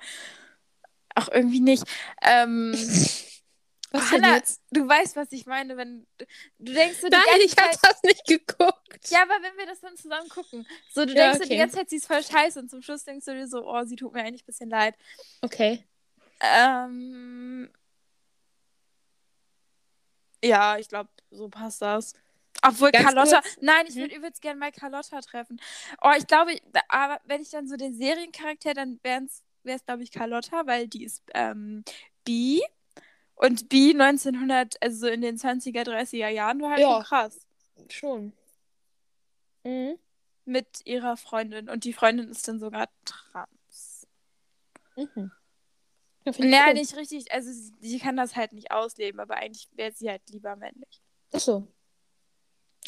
[1.15, 1.83] auch irgendwie nicht.
[2.21, 2.73] Ähm,
[3.91, 4.61] Was denn Hannah, jetzt?
[4.71, 6.05] du weißt, was ich meine, wenn
[6.59, 9.09] du denkst, so die Nein, ich Zeit, das nicht geguckt.
[9.09, 11.57] Ja, aber wenn wir das dann zusammen gucken, so du Ja, denkst so die okay.
[11.57, 13.95] ganze Zeit, sie ist voll scheiße und zum Schluss denkst du dir so, oh, sie
[13.95, 14.95] tut mir eigentlich ein bisschen leid.
[15.41, 15.83] Okay.
[16.41, 17.69] Ähm,
[20.43, 22.13] ja, ich glaube, so passt das.
[22.63, 23.41] Obwohl Ganz Carlotta.
[23.41, 23.57] kurz.
[23.61, 23.99] Nein, ich Mhm.
[23.99, 25.61] würde übelst gerne mal Carlotta treffen.
[26.01, 26.57] Oh, ich glaube,
[26.89, 29.25] aber wenn ich dann so den Seriencharakter, dann wäre
[29.63, 31.83] es, glaube ich, Carlotta, weil die ist ähm,
[32.23, 32.61] bi.
[33.35, 36.95] Und bi 1900, also so in den 20er, 30er Jahren war halt Ja.
[36.95, 37.39] schon krass.
[37.89, 38.33] Schon.
[39.63, 39.99] Mhm.
[40.45, 41.69] Mit ihrer Freundin.
[41.69, 44.07] Und die Freundin ist dann sogar trans.
[44.95, 45.31] Mhm.
[46.37, 47.31] Ja, nicht richtig.
[47.31, 51.01] Also sie, kann das halt nicht ausleben, aber eigentlich wäre sie halt lieber männlich.
[51.33, 51.67] Ach so,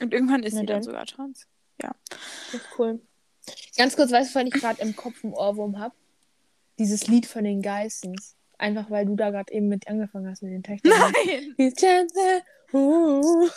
[0.02, 0.84] Und irgendwann ist Na sie dann dann.
[0.84, 1.47] sogar trans.
[1.78, 1.91] das
[2.54, 3.02] ist cool.
[3.78, 5.95] Ganz kurz, weißt du, wann ich gerade im Kopf einen Ohrwurm habe?
[6.78, 8.36] Dieses Lied von den Geissens.
[8.58, 10.89] Einfach weil du da gerade eben mit angefangen hast mit den Texten.
[10.89, 11.56] Nein!
[11.58, 13.49] Die Chance, uh,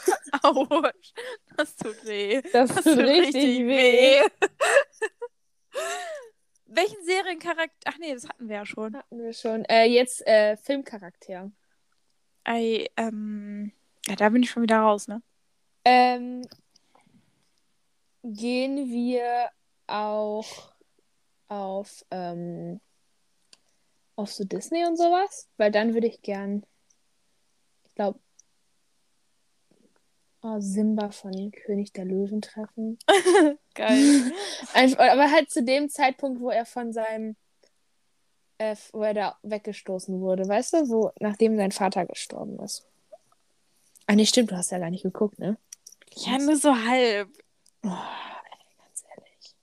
[0.42, 1.12] Autsch.
[1.57, 2.40] Das tut weh.
[2.53, 4.23] das Das tut richtig weh.
[6.74, 7.74] Welchen Seriencharakter?
[7.85, 8.96] Ach nee, das hatten wir ja schon.
[8.96, 9.64] Hatten wir schon.
[9.66, 11.50] Äh, jetzt äh, Filmcharakter.
[12.44, 13.72] Ei, ähm.
[14.06, 15.22] Ja, da bin ich schon wieder raus, ne?
[15.85, 16.42] Ähm,
[18.24, 19.50] gehen wir
[19.87, 20.72] auch
[21.48, 22.80] auf, ähm,
[24.16, 25.48] auf so Disney und sowas?
[25.56, 26.64] Weil dann würde ich gern,
[27.85, 28.18] ich glaube,
[30.42, 32.98] oh, Simba von König der Löwen treffen.
[33.74, 34.33] Geil.
[34.74, 37.37] Einfach, aber halt zu dem Zeitpunkt, wo er von seinem,
[38.59, 42.87] äh, wo er da weggestoßen wurde, weißt du, wo, nachdem sein Vater gestorben ist.
[44.07, 45.57] Ah, nee, stimmt, du hast ja gar nicht geguckt, ne?
[46.16, 47.28] ja, nur so halb.
[47.85, 49.57] Oh, ey, ganz ehrlich.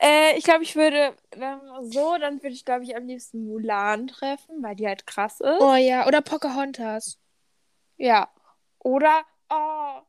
[0.00, 1.60] Äh, ich glaube, ich würde, wenn
[1.90, 5.60] so, dann würde ich, glaube ich, am liebsten Mulan treffen, weil die halt krass ist.
[5.60, 7.18] Oh ja, oder Pocahontas.
[7.96, 8.28] Ja.
[8.80, 10.00] Oder, oh,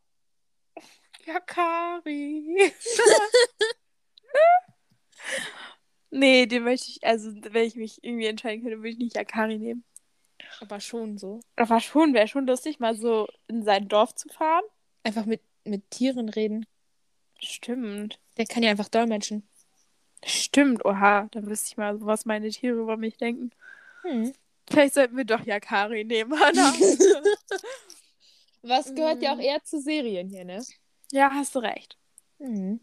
[1.25, 2.73] Yakari.
[6.10, 9.57] nee, den möchte ich, also wenn ich mich irgendwie entscheiden könnte, würde ich nicht Yakari
[9.57, 9.84] nehmen.
[10.60, 11.41] Aber schon so.
[11.55, 14.63] Aber schon, wäre schon lustig, mal so in sein Dorf zu fahren.
[15.03, 16.65] Einfach mit, mit Tieren reden.
[17.39, 18.19] Stimmt.
[18.38, 19.47] Der kann ja einfach dolmetschen.
[20.25, 21.27] Stimmt, oha.
[21.31, 23.51] Dann wüsste ich mal, was meine Tiere über mich denken.
[24.03, 24.34] Hm.
[24.69, 26.73] Vielleicht sollten wir doch Yakari nehmen, Hannah.
[28.63, 29.41] Was gehört ja auch Mm.
[29.41, 30.63] eher zu Serien hier, ne?
[31.12, 31.97] ja, hast du recht.
[32.39, 32.80] Mhm.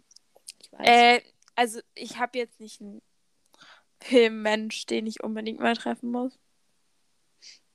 [0.60, 0.86] Ich weiß.
[0.88, 1.22] Äh,
[1.54, 3.00] also ich habe jetzt nicht einen
[4.00, 6.38] Filmmensch, den ich unbedingt mal treffen muss.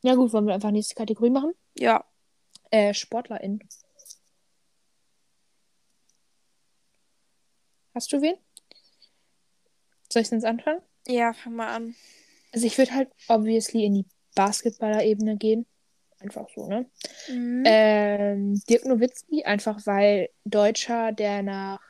[0.04, 1.54] ja gut, wollen wir einfach nächste Kategorie machen?
[1.76, 2.06] Ja.
[2.72, 3.60] Äh, SportlerInnen.
[7.94, 8.36] Hast du wen?
[10.12, 10.82] Soll ich sonst anfangen?
[11.08, 11.96] Ja, fang mal an.
[12.52, 15.66] Also ich würde halt obviously in die Basketballer-Ebene gehen.
[16.24, 16.86] Einfach so, ne?
[17.28, 17.64] Mhm.
[17.66, 21.82] Ähm, Dirk Nowitzki, einfach weil Deutscher, der nach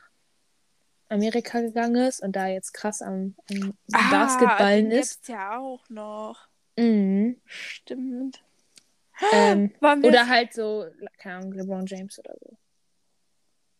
[1.08, 3.78] Amerika gegangen ist und da jetzt krass am, am
[4.10, 5.12] Basketballen Ah, den ist.
[5.14, 6.48] gibt's ja auch noch.
[6.76, 7.40] Mhm.
[7.44, 8.42] Stimmt.
[9.32, 10.86] Ähm, oder halt so,
[11.18, 12.56] keine Ahnung, LeBron James oder so.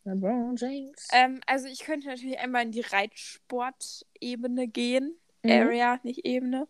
[0.05, 1.09] LeBron James.
[1.13, 5.17] Ähm, also ich könnte natürlich einmal in die Reitsport-Ebene gehen.
[5.43, 5.51] Mhm.
[5.51, 6.69] Area, nicht Ebene.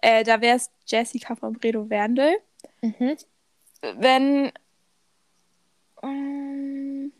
[0.00, 2.36] Äh, da wäre es Jessica von Bredow Werndl.
[2.82, 3.16] Mhm.
[3.82, 4.52] Wenn.
[6.02, 7.12] Ähm,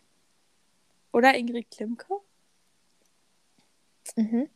[1.13, 2.21] oder Ingrid Klimke.
[4.17, 4.49] Mhm.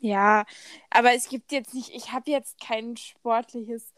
[0.00, 0.44] Ja,
[0.90, 3.92] aber es gibt jetzt nicht, ich habe jetzt kein sportliches,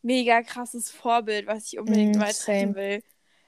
[0.00, 2.74] mega krasses Vorbild, was ich unbedingt treffen same.
[2.74, 3.02] will.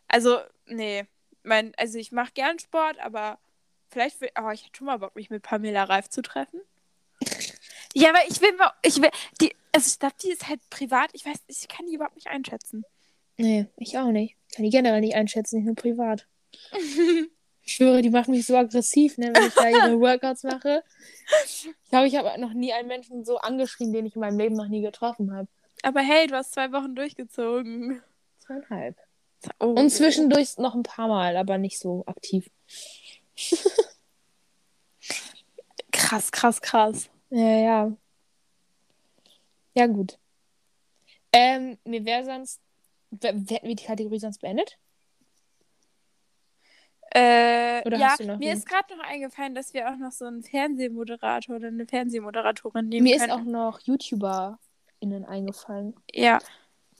[0.09, 1.07] Also, nee.
[1.43, 3.39] Mein, also ich mache gern Sport, aber
[3.89, 6.61] vielleicht will, oh, ich hätte schon mal Bock, mich mit Pamela Reif zu treffen.
[7.95, 11.11] Ja, aber ich will mal, ich will, die, also ich glaube, die ist halt privat,
[11.13, 12.85] ich weiß, ich kann die überhaupt nicht einschätzen.
[13.39, 14.37] Nee, ich auch nicht.
[14.55, 16.27] Kann die generell nicht einschätzen, nicht nur privat.
[17.65, 20.83] Ich schwöre, die macht mich so aggressiv, ne, wenn ich da ihre Workouts mache.
[21.45, 24.57] Ich glaube, ich habe noch nie einen Menschen so angeschrien, den ich in meinem Leben
[24.57, 25.47] noch nie getroffen habe.
[25.85, 28.03] aber hey, du hast zwei Wochen durchgezogen.
[28.41, 28.97] Zweieinhalb.
[29.61, 29.67] Oh.
[29.67, 32.51] Und zwischendurch noch ein paar Mal, aber nicht so aktiv.
[35.93, 37.11] Krass, krass, krass.
[37.31, 37.97] Ja, ja.
[39.75, 40.19] Ja, gut.
[41.33, 42.61] Ähm, mir wäre sonst.
[43.23, 44.79] Hätten wir die Kategorie sonst beendet?
[47.15, 48.57] Äh, Oder ja, mir wen?
[48.57, 53.05] ist gerade noch eingefallen, dass wir auch noch so einen Fernsehmoderator oder eine Fernsehmoderatorin nehmen
[53.05, 53.33] Mir ist können.
[53.33, 55.95] auch noch YouTuberInnen eingefallen.
[56.11, 56.39] Ja.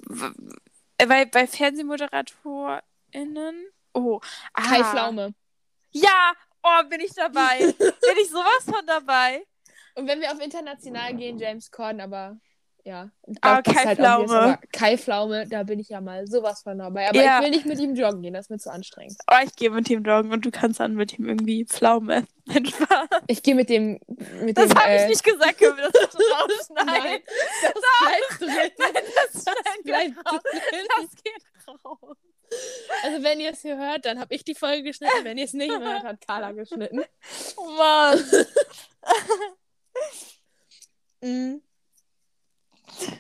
[0.07, 3.65] Weil bei FernsehmoderatorInnen.
[3.95, 4.21] Oh.
[4.53, 4.63] Ah.
[4.63, 5.33] Kai Pflaume.
[5.93, 6.35] Ja!
[6.63, 7.59] Oh, bin ich dabei.
[7.79, 9.43] bin ich sowas von dabei.
[9.95, 12.39] Und wenn wir auf international gehen, James Corden, aber
[12.85, 13.11] ja.
[13.43, 14.41] Ah, das ist Kai obvious, Pflaume.
[14.41, 17.09] aber Kai Pflaume, da bin ich ja mal sowas von dabei.
[17.09, 17.39] Aber Ja.
[17.39, 19.17] ich will nicht mit ihm joggen gehen, das ist mir zu anstrengend.
[19.31, 22.29] Oh, ich gehe mit ihm joggen und du kannst dann mit ihm irgendwie Pflaume essen.
[23.29, 24.01] Ich gehe mit dem.
[24.41, 25.59] Mit Das habe äh, ich nicht gesagt.
[25.59, 26.83] Können wir das rausschneiden?
[26.93, 27.23] Nein,
[27.63, 27.73] das
[28.41, 28.73] bleibt drin.
[28.79, 30.87] Nein, das, wir bleibt drin.
[30.97, 32.17] Das geht raus.
[33.05, 35.25] Also, wenn ihr es hier hört, dann habe ich die Folge geschnitten.
[35.25, 37.03] Wenn ihr es nicht hört, hat Carla geschnitten.
[37.57, 38.19] Oh Mann.
[43.01, 43.19] Mhm.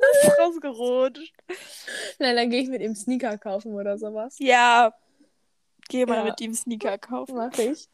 [0.00, 1.34] Das ist rausgerutscht.
[2.18, 4.36] Nein, dann gehe ich mit ihm Sneaker kaufen oder sowas.
[4.38, 4.92] Ja.
[5.88, 6.24] Geh mal Ja.
[6.24, 7.36] mit ihm Sneaker kaufen.
[7.36, 7.88] Mach ich.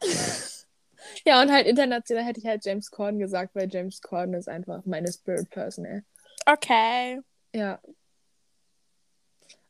[1.25, 4.85] Ja, und halt international hätte ich halt James Corden gesagt, weil James Corden ist einfach
[4.85, 6.01] meine Spirit Person, ey.
[6.45, 7.21] Okay.
[7.53, 7.79] Ja.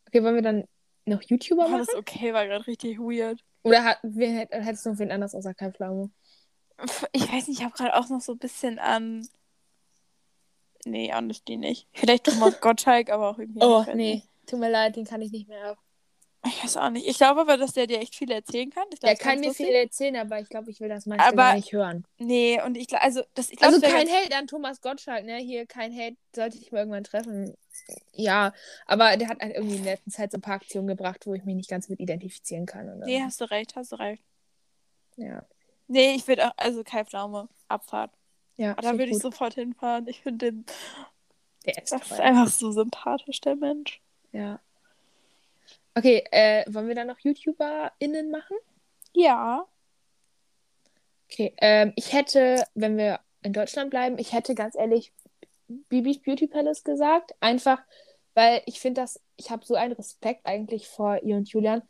[0.08, 0.68] Okay, wollen wir dann
[1.06, 1.86] noch YouTuber Oh, machen?
[1.88, 3.44] das okay war gerade richtig weird.
[3.64, 6.12] Oder hat, wer, hätt- hättest du noch wen anders außer Kai Pflaume?
[7.12, 9.28] Ich weiß nicht, ich habe gerade auch noch so ein bisschen an.
[10.86, 11.88] Nee, honestly nicht.
[11.94, 13.62] Vielleicht Thomas Gottschalk, aber auch irgendwie.
[13.64, 14.16] Oh, nee.
[14.16, 14.30] nicht.
[14.48, 15.78] Tut mir leid, den kann ich nicht mehr ab.
[16.46, 17.08] Ich weiß auch nicht.
[17.08, 18.84] Ich glaube aber, dass der dir echt viel erzählen kann.
[18.90, 21.56] Glaub, Der kann mir viel erzählen, aber ich glaube, ich will das meiste Aber- gar
[21.56, 22.06] nicht hören.
[22.18, 25.38] Nee, und ich glaube, also, das, ich glaub, Also kein Hate an Thomas Gottschalk, ne?
[25.38, 27.56] Hier kein Hate, sollte ich mal irgendwann treffen.
[28.12, 28.52] Ja,
[28.86, 31.34] aber der hat halt irgendwie in der letzten Zeit so ein paar Aktionen gebracht, wo
[31.34, 32.88] ich mich nicht ganz mit identifizieren kann.
[32.88, 34.22] Dann, Nee, hast du recht, hast du recht.
[35.16, 35.46] ja.
[35.94, 38.12] Nee, ich würde auch, also Kai Pflaume, Abfahrt.
[38.58, 40.08] Ja, Da finde würde ich sofort hinfahren.
[40.08, 40.66] Ich finde den,
[41.66, 44.02] Der ist das ist einfach so sympathisch, der Mensch.
[44.32, 44.60] Ja.
[45.94, 48.58] Okay, äh, wollen wir dann noch YouTuberInnen machen?
[49.14, 49.68] Ja.
[51.32, 55.14] Okay, ähm, ich hätte, wenn wir in Deutschland bleiben, ich hätte ganz ehrlich
[55.68, 57.36] Bibis Beauty Palace gesagt.
[57.40, 57.80] Einfach,
[58.34, 61.84] weil ich finde das, ich habe so einen Respekt eigentlich vor ihr und Julian,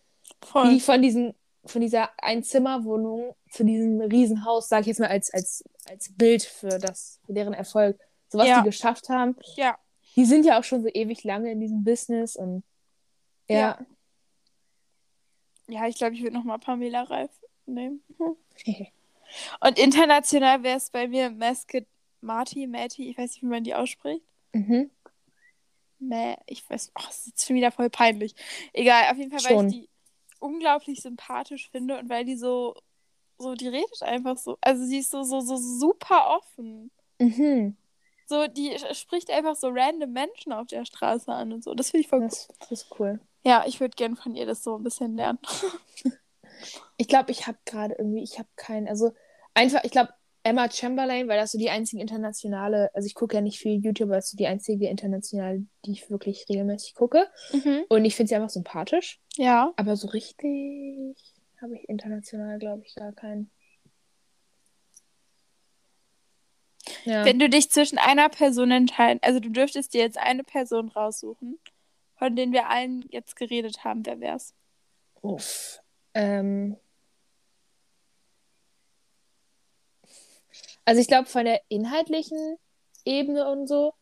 [0.43, 0.67] Voll.
[0.67, 1.35] wie die von diesen,
[1.65, 6.77] von dieser Einzimmerwohnung zu diesem Riesenhaus, sage ich jetzt mal als, als, als Bild für
[6.79, 7.99] das, für deren Erfolg,
[8.29, 8.59] so was Ja.
[8.61, 9.35] die geschafft haben.
[9.55, 9.77] Ja.
[10.15, 12.63] Die sind ja auch schon so ewig lange in diesem Business und
[13.47, 13.57] ja.
[13.57, 13.85] Ja.
[15.69, 17.31] Ja, ich glaube, ich würde nochmal Pamela Reif
[17.65, 18.03] nehmen.
[19.61, 21.87] Und international wäre es bei mir Masket
[22.21, 24.23] Marty, Matty, ich weiß nicht, wie man die ausspricht.
[24.51, 24.91] mhm.
[25.99, 28.35] Mä, ich weiß, ach, das ist jetzt schon wieder voll peinlich.
[28.73, 29.67] Egal, auf jeden Fall, weil Schon.
[29.69, 29.89] ich die
[30.43, 32.75] unglaublich sympathisch finde und weil die so,
[33.37, 34.57] so, die redet einfach so.
[34.61, 36.91] Also sie ist so, so, so super offen.
[37.19, 37.77] Mhm.
[38.25, 41.73] So, die spricht einfach so random Menschen auf der Straße an und so.
[41.73, 43.19] Das finde ich voll Das, das ist cool.
[43.43, 45.39] Ja, ich würde gerne von ihr das so ein bisschen lernen.
[46.95, 49.11] Ich glaube, ich habe gerade irgendwie, ich habe keinen, also
[49.53, 50.13] einfach, ich glaube,
[50.43, 54.09] Emma Chamberlain, weil das so die einzige internationale, also ich gucke ja nicht viel YouTube,
[54.09, 57.27] aber das ist so die einzige internationale, die ich wirklich regelmäßig gucke.
[57.53, 57.85] Mhm.
[57.87, 59.21] Und ich finde sie einfach sympathisch.
[59.37, 59.73] Ja.
[59.77, 61.15] Aber so richtig
[61.61, 63.49] habe ich international, glaube ich, gar keinen.
[67.05, 67.23] Ja.
[67.23, 71.57] Wenn du dich zwischen einer Person entscheiden, also du dürftest dir jetzt eine Person raussuchen,
[72.15, 74.53] von denen wir allen jetzt geredet haben, wer wär's?
[75.21, 75.81] Uff.
[76.13, 76.75] Ähm.
[80.85, 82.57] Also ich glaube, von der inhaltlichen
[83.05, 83.93] Ebene und so,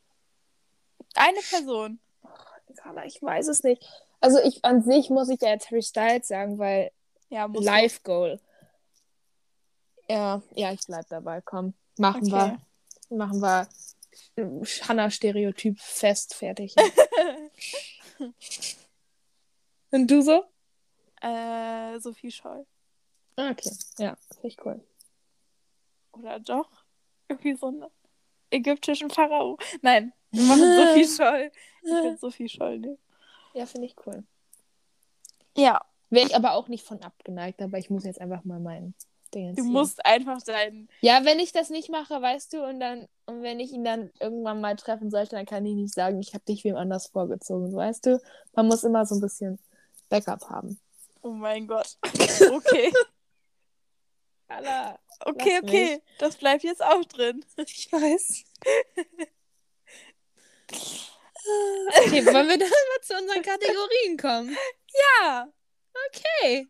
[1.16, 2.00] Eine Person.
[2.78, 3.84] Carla, ich weiß es nicht.
[4.22, 6.92] Also ich an sich muss ich ja jetzt Harry Styles sagen, weil
[7.30, 8.40] Ja, muss Life Goal.
[10.10, 11.42] Ja, ja, ich bleib dabei.
[11.42, 12.58] Komm, machen Okay.
[13.10, 13.68] wir, machen wir
[14.88, 16.76] Hannah-Stereotyp fest, fertig.
[19.92, 20.44] Und du so?
[21.22, 22.66] äh, Sophie Scholl.
[23.36, 24.84] Ah, Okay, ja, finde ich cool.
[26.22, 26.70] Oder doch?
[27.28, 27.86] Irgendwie so einen
[28.50, 29.58] ägyptischen Pharao.
[29.82, 31.52] Nein, wir machen Sophie Scholl.
[31.84, 32.98] Ich will Sophie Scholl nehmen.
[33.54, 34.24] Ja, finde ich cool.
[35.58, 38.94] Ja, Wäre ich aber auch nicht von abgeneigt, aber ich muss jetzt einfach mal mein
[39.34, 40.90] Ding du musst einfach deinen.
[41.00, 44.12] Ja, wenn ich das nicht mache, weißt du, und dann, und wenn ich ihn dann
[44.20, 47.74] irgendwann mal treffen sollte, dann kann ich nicht sagen, ich habe dich wem anders vorgezogen,
[47.74, 48.22] weißt du?
[48.54, 49.58] Man muss immer so ein bisschen
[50.10, 50.78] Backup haben.
[51.22, 51.98] Oh mein Gott.
[52.52, 52.92] Okay,
[54.52, 56.02] Alla, okay, okay.
[56.20, 57.46] Das bleibt jetzt auch drin.
[57.58, 58.44] ich weiß.
[60.68, 64.58] okay, wollen wir dann mal zu unseren Kategorien kommen?
[65.22, 65.48] Ja.
[66.10, 66.68] Okay.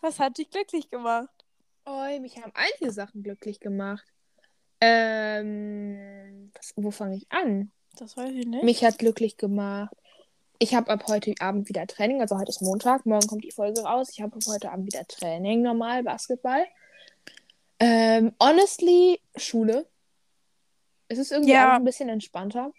[0.00, 1.28] Was hat dich glücklich gemacht?
[1.84, 4.04] Oh, mich haben einige Sachen glücklich gemacht.
[4.80, 7.72] Ähm, was, wo fange ich an?
[7.96, 8.64] Das weiß ich nicht.
[8.64, 9.94] Mich hat glücklich gemacht.
[10.58, 12.20] Ich habe ab heute Abend wieder Training.
[12.20, 14.10] Also heute ist Montag, morgen kommt die Folge raus.
[14.12, 16.64] Ich habe ab heute Abend wieder Training, normal, Basketball.
[17.84, 19.88] Ähm, honestly, Schule.
[21.08, 21.74] Es ist irgendwie Ja.
[21.76, 22.72] ein bisschen entspannter.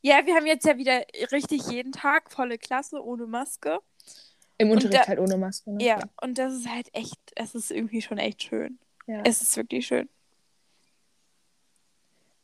[0.00, 3.80] Ja, wir haben jetzt ja wieder richtig jeden Tag volle Klasse ohne Maske.
[4.58, 5.72] Im Unterricht da- halt ohne Maske.
[5.72, 5.84] Ne?
[5.84, 8.78] Ja, und das ist halt echt, es ist irgendwie schon echt schön.
[9.08, 9.22] ja.
[9.26, 10.08] Es ist wirklich schön.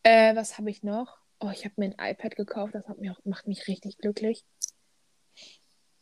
[0.02, 1.16] Äh, was habe ich noch?
[1.40, 2.74] Oh, ich habe mir ein iPad gekauft.
[2.74, 4.44] Das hat mich auch, macht mich richtig glücklich.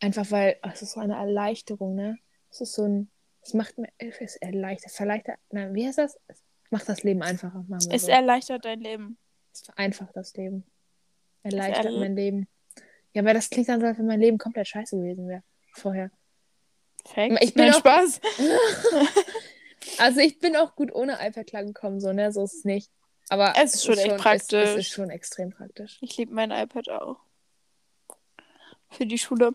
[0.01, 2.19] Einfach weil, oh, es ist so eine Erleichterung, ne?
[2.51, 3.11] Es ist so ein,
[3.43, 6.19] es macht mir, es erleichtert, verleichtert, na, wie heißt das?
[6.29, 7.65] Es macht das Leben einfacher.
[7.91, 8.11] Es so.
[8.11, 9.19] erleichtert dein Leben.
[9.53, 10.65] Es vereinfacht das Leben.
[11.43, 12.49] Erleichtert erle- mein Leben.
[13.13, 15.43] Ja, aber das klingt dann so, als wenn mein Leben komplett scheiße gewesen wäre.
[15.73, 16.11] Vorher.
[17.07, 17.37] Fake.
[17.43, 18.21] Ich bin Nein, auch- Spaß.
[19.99, 22.33] Also ich bin auch gut ohne iPad klargekommen, so, ne?
[22.33, 22.91] So ist es nicht.
[23.31, 24.75] Aber Es ist schon echt Es, es praktisch.
[24.77, 25.99] ist schon extrem praktisch.
[26.03, 27.17] Ich liebe mein iPad auch.
[28.91, 29.55] Für die Schule.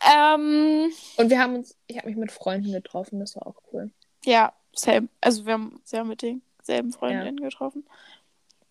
[0.00, 3.90] Ähm, Und wir haben uns, ich habe mich mit Freunden getroffen, das war auch cool.
[4.24, 5.08] ja, same.
[5.20, 7.84] Also wir haben ja mit den selben Freundinnen getroffen.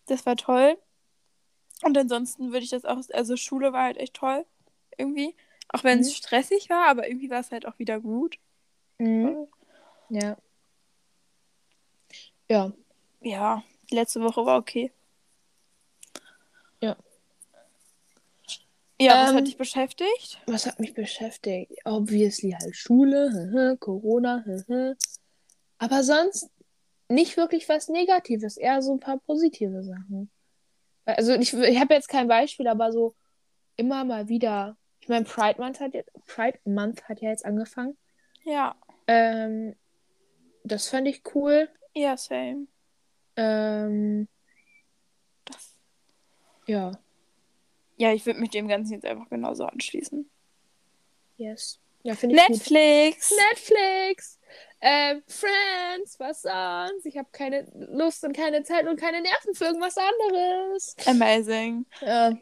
[0.07, 0.77] Das war toll.
[1.83, 4.45] Und ansonsten würde ich das auch, also Schule war halt echt toll.
[4.97, 5.35] Irgendwie.
[5.69, 6.13] Auch wenn es Mhm.
[6.13, 8.37] stressig war, aber irgendwie war es halt auch wieder gut.
[8.99, 9.47] Mhm.
[10.09, 10.37] Ja.
[12.49, 12.71] Ja.
[13.21, 14.91] Ja, die letzte Woche war okay.
[18.99, 20.39] Ja, was Ähm, hat dich beschäftigt?
[20.47, 21.73] Was hat mich beschäftigt?
[21.83, 24.43] Obviously halt Schule, Corona,
[25.77, 26.49] aber sonst
[27.09, 30.31] nicht wirklich was Negatives, eher so ein paar positive Sachen.
[31.05, 33.15] Also ich, ich habe jetzt kein Beispiel, aber so
[33.75, 34.77] immer mal wieder.
[35.01, 37.97] Ich meine, Pride Month hat jetzt, Pride Month hat ja jetzt angefangen.
[38.43, 38.75] Ja.
[39.07, 39.75] Ähm,
[40.63, 41.69] das fand ich cool.
[41.93, 42.67] Ja, same.
[43.35, 44.27] Ähm,
[45.45, 45.75] Das.
[46.65, 46.91] ja,
[47.97, 50.29] Ja, ich würde mich dem Ganzen jetzt einfach genauso anschließen.
[51.37, 51.79] yes.
[52.03, 52.51] Ja, finde ich gut.
[52.51, 53.33] Netflix!
[53.49, 54.39] Netflix,
[54.79, 57.03] ähm, Friends, was sonst?
[57.07, 60.95] Ich habe keine Lust und keine Zeit und keine Nerven für irgendwas anderes.
[61.07, 61.85] Amazing.
[62.01, 62.37] Ja.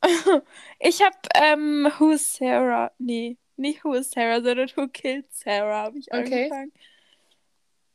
[0.78, 2.92] Ich habe ähm, Who's Sarah?
[2.98, 6.44] Nee, nicht Who is Sarah, sondern Who Killed Sarah habe ich Okay.
[6.44, 6.72] angefangen.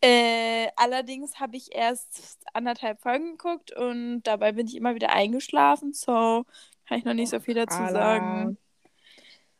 [0.01, 5.93] Äh, allerdings habe ich erst anderthalb Folgen geguckt und dabei bin ich immer wieder eingeschlafen,
[5.93, 6.45] so
[6.87, 7.91] kann ich noch nicht so viel dazu Carla.
[7.91, 8.57] sagen.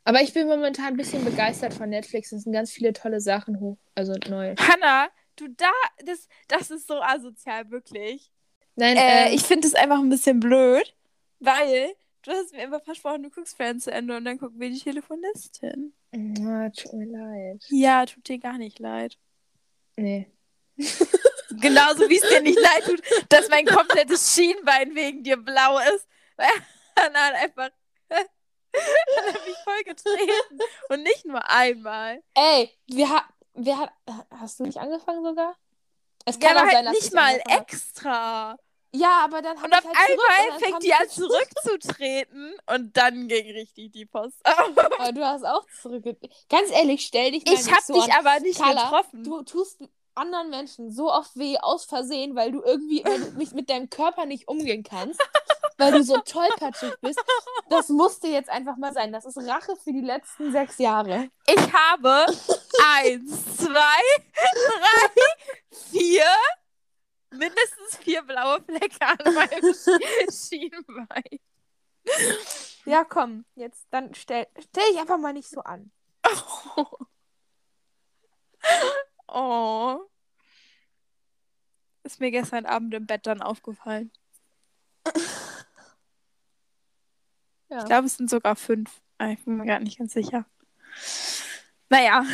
[0.04, 2.30] Aber ich bin momentan ein bisschen begeistert von Netflix.
[2.32, 4.54] Es sind ganz viele tolle Sachen hoch, also neu.
[4.56, 5.70] Hanna, du da,
[6.04, 8.30] das, das ist so asozial, wirklich.
[8.76, 10.94] Nein, Äh, ähm, ich finde es einfach ein bisschen blöd,
[11.40, 14.68] weil du hast mir immer versprochen, du guckst Friends zu Ende und dann gucken wir
[14.68, 15.94] die Telefonistin.
[16.12, 17.62] Ah, tut mir leid.
[17.70, 19.16] Ja, tut dir gar nicht leid.
[19.96, 20.26] Nee.
[21.60, 26.06] Genauso wie es dir nicht leid tut, dass mein komplettes Schienbein wegen dir blau ist.
[26.98, 27.70] Hannah hat einfach
[28.10, 30.58] hat er mich voll getreten.
[30.88, 32.22] Und nicht nur einmal.
[32.34, 33.24] Ey, wir ha
[33.54, 33.92] wer hat.
[34.30, 35.56] Hast du nicht angefangen sogar?
[36.24, 38.56] Es kann ja, auch sein, halt nicht mal extra.
[38.92, 43.90] Ja, aber dann Und auf halt einmal fängt die an zurückzutreten und dann ging richtig
[43.90, 44.38] die Post.
[44.44, 46.34] aber du hast auch zurückgetreten.
[46.48, 48.24] Ganz ehrlich, stell dich mal Ich hab so dich an.
[48.24, 49.24] aber nicht Carla, getroffen.
[49.24, 49.80] Du tust
[50.14, 53.20] anderen Menschen so oft weh aus Versehen, weil du irgendwie, weil
[53.50, 55.20] du mit deinem Körper nicht umgehen kannst,
[55.76, 57.22] weil du so tollpatschig bist.
[57.68, 59.12] Das musste jetzt einfach mal sein.
[59.12, 61.30] Das ist Rache für die letzten sechs Jahre.
[61.46, 62.26] Ich habe
[62.94, 64.02] eins, zwei,
[64.32, 65.22] drei,
[65.90, 66.26] vier,
[67.30, 69.74] mindestens vier blaue Flecke an meinem
[70.30, 71.40] Schienbein.
[72.84, 75.90] Ja, komm, jetzt dann stell, stell dich einfach mal nicht so an.
[76.76, 76.86] Oh.
[79.28, 80.00] oh.
[82.02, 84.12] Ist mir gestern Abend im Bett dann aufgefallen.
[87.68, 87.78] Ja.
[87.78, 89.00] Ich glaube, es sind sogar fünf.
[89.22, 90.44] Ich bin mir gar nicht ganz sicher.
[91.88, 92.24] Naja.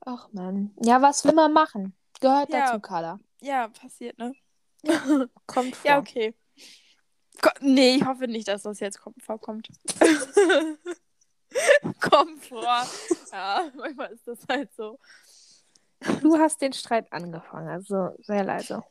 [0.00, 0.72] Ach man.
[0.82, 1.94] Ja, was will man machen?
[2.20, 2.66] Gehört ja.
[2.66, 3.20] dazu, Carla.
[3.40, 4.34] Ja, passiert, ne?
[5.46, 5.90] Kommt vor.
[5.90, 6.34] Ja, okay.
[7.40, 9.68] Ko nee, ich hoffe nicht, dass das jetzt vorkommt.
[12.00, 12.86] Kommt vor.
[13.32, 14.98] Ja, manchmal ist das halt so.
[16.20, 18.84] Du hast den Streit angefangen, also sehr leise.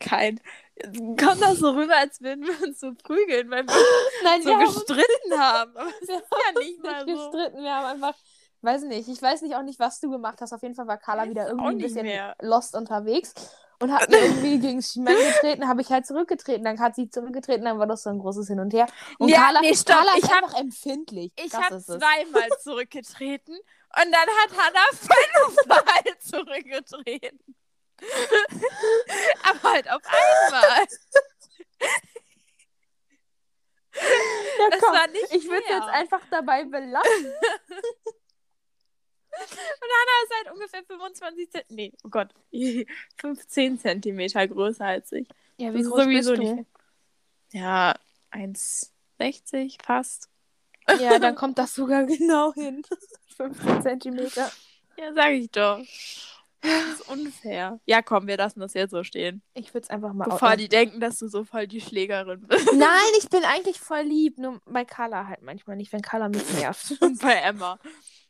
[0.00, 0.40] Kein.
[0.82, 3.74] Kommt das so rüber, als würden wir uns so prügeln, weil wir
[4.24, 5.76] Nein, so wir gestritten haben.
[5.76, 7.06] Aber es ist ja nicht mal so.
[7.06, 8.14] gestritten, wir haben einfach
[8.64, 10.52] weiß nicht, ich weiß nicht auch nicht, was du gemacht hast.
[10.52, 12.34] Auf jeden Fall war Carla wieder irgendwie ein bisschen mehr.
[12.40, 13.34] lost unterwegs
[13.80, 17.64] und hat mir irgendwie gegen Schienbein getreten, habe ich halt zurückgetreten, dann hat sie zurückgetreten,
[17.64, 18.86] dann war das so ein großes Hin und Her.
[19.18, 21.32] Und ja, Carla, nee, stopp, Carla ist hab, einfach empfindlich.
[21.36, 27.54] Ich habe zweimal zurückgetreten und dann hat Hannah fünfmal zurückgetreten.
[29.42, 30.86] Aber halt auf einmal.
[34.58, 37.26] Ja, das komm, war nicht ich würde jetzt einfach dabei belassen.
[39.34, 41.74] Und Hannah ist halt ungefähr 25 Zentimeter.
[41.74, 42.32] Nee, oh Gott.
[43.20, 45.28] 15 Zentimeter größer als ich.
[45.56, 46.54] Ja, wie groß sowieso bist du?
[46.54, 46.68] Nicht.
[47.52, 47.94] Ja,
[48.32, 50.28] 1,60 fast.
[51.00, 52.82] Ja, dann kommt das sogar genau hin.
[53.36, 54.50] 15 Zentimeter.
[54.96, 55.80] Ja, sag ich doch.
[56.64, 57.78] Das ist unfair.
[57.84, 59.42] Ja, komm, wir lassen das jetzt so stehen.
[59.52, 60.24] Ich würde es einfach mal.
[60.24, 62.72] Bevor die denken, dass du so voll die Schlägerin bist.
[62.72, 62.88] Nein,
[63.18, 64.38] ich bin eigentlich voll lieb.
[64.38, 66.96] Nur bei Carla halt manchmal nicht, wenn Carla mich nervt.
[67.02, 67.78] Und bei Emma.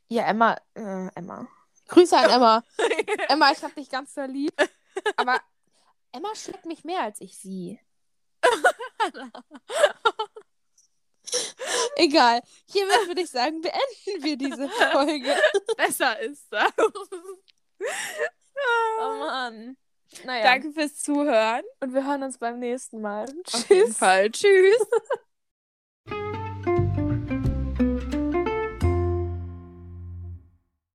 [0.09, 1.47] Ja, Emma, äh, Emma.
[1.87, 2.65] Grüße an Emma.
[3.29, 4.61] Emma, ich hab dich ganz verliebt.
[5.17, 5.41] Aber
[6.11, 7.79] Emma schlägt mich mehr als ich sie.
[11.97, 12.41] Egal.
[12.67, 15.37] Hiermit würde ich sagen, beenden wir diese Folge.
[15.77, 16.73] Besser ist das.
[19.01, 19.77] oh Mann.
[20.25, 20.45] Naja.
[20.45, 21.63] Danke fürs Zuhören.
[21.81, 23.25] Und wir hören uns beim nächsten Mal.
[23.25, 23.69] Auf Tschüss.
[23.69, 24.31] jeden Fall.
[24.31, 24.87] Tschüss.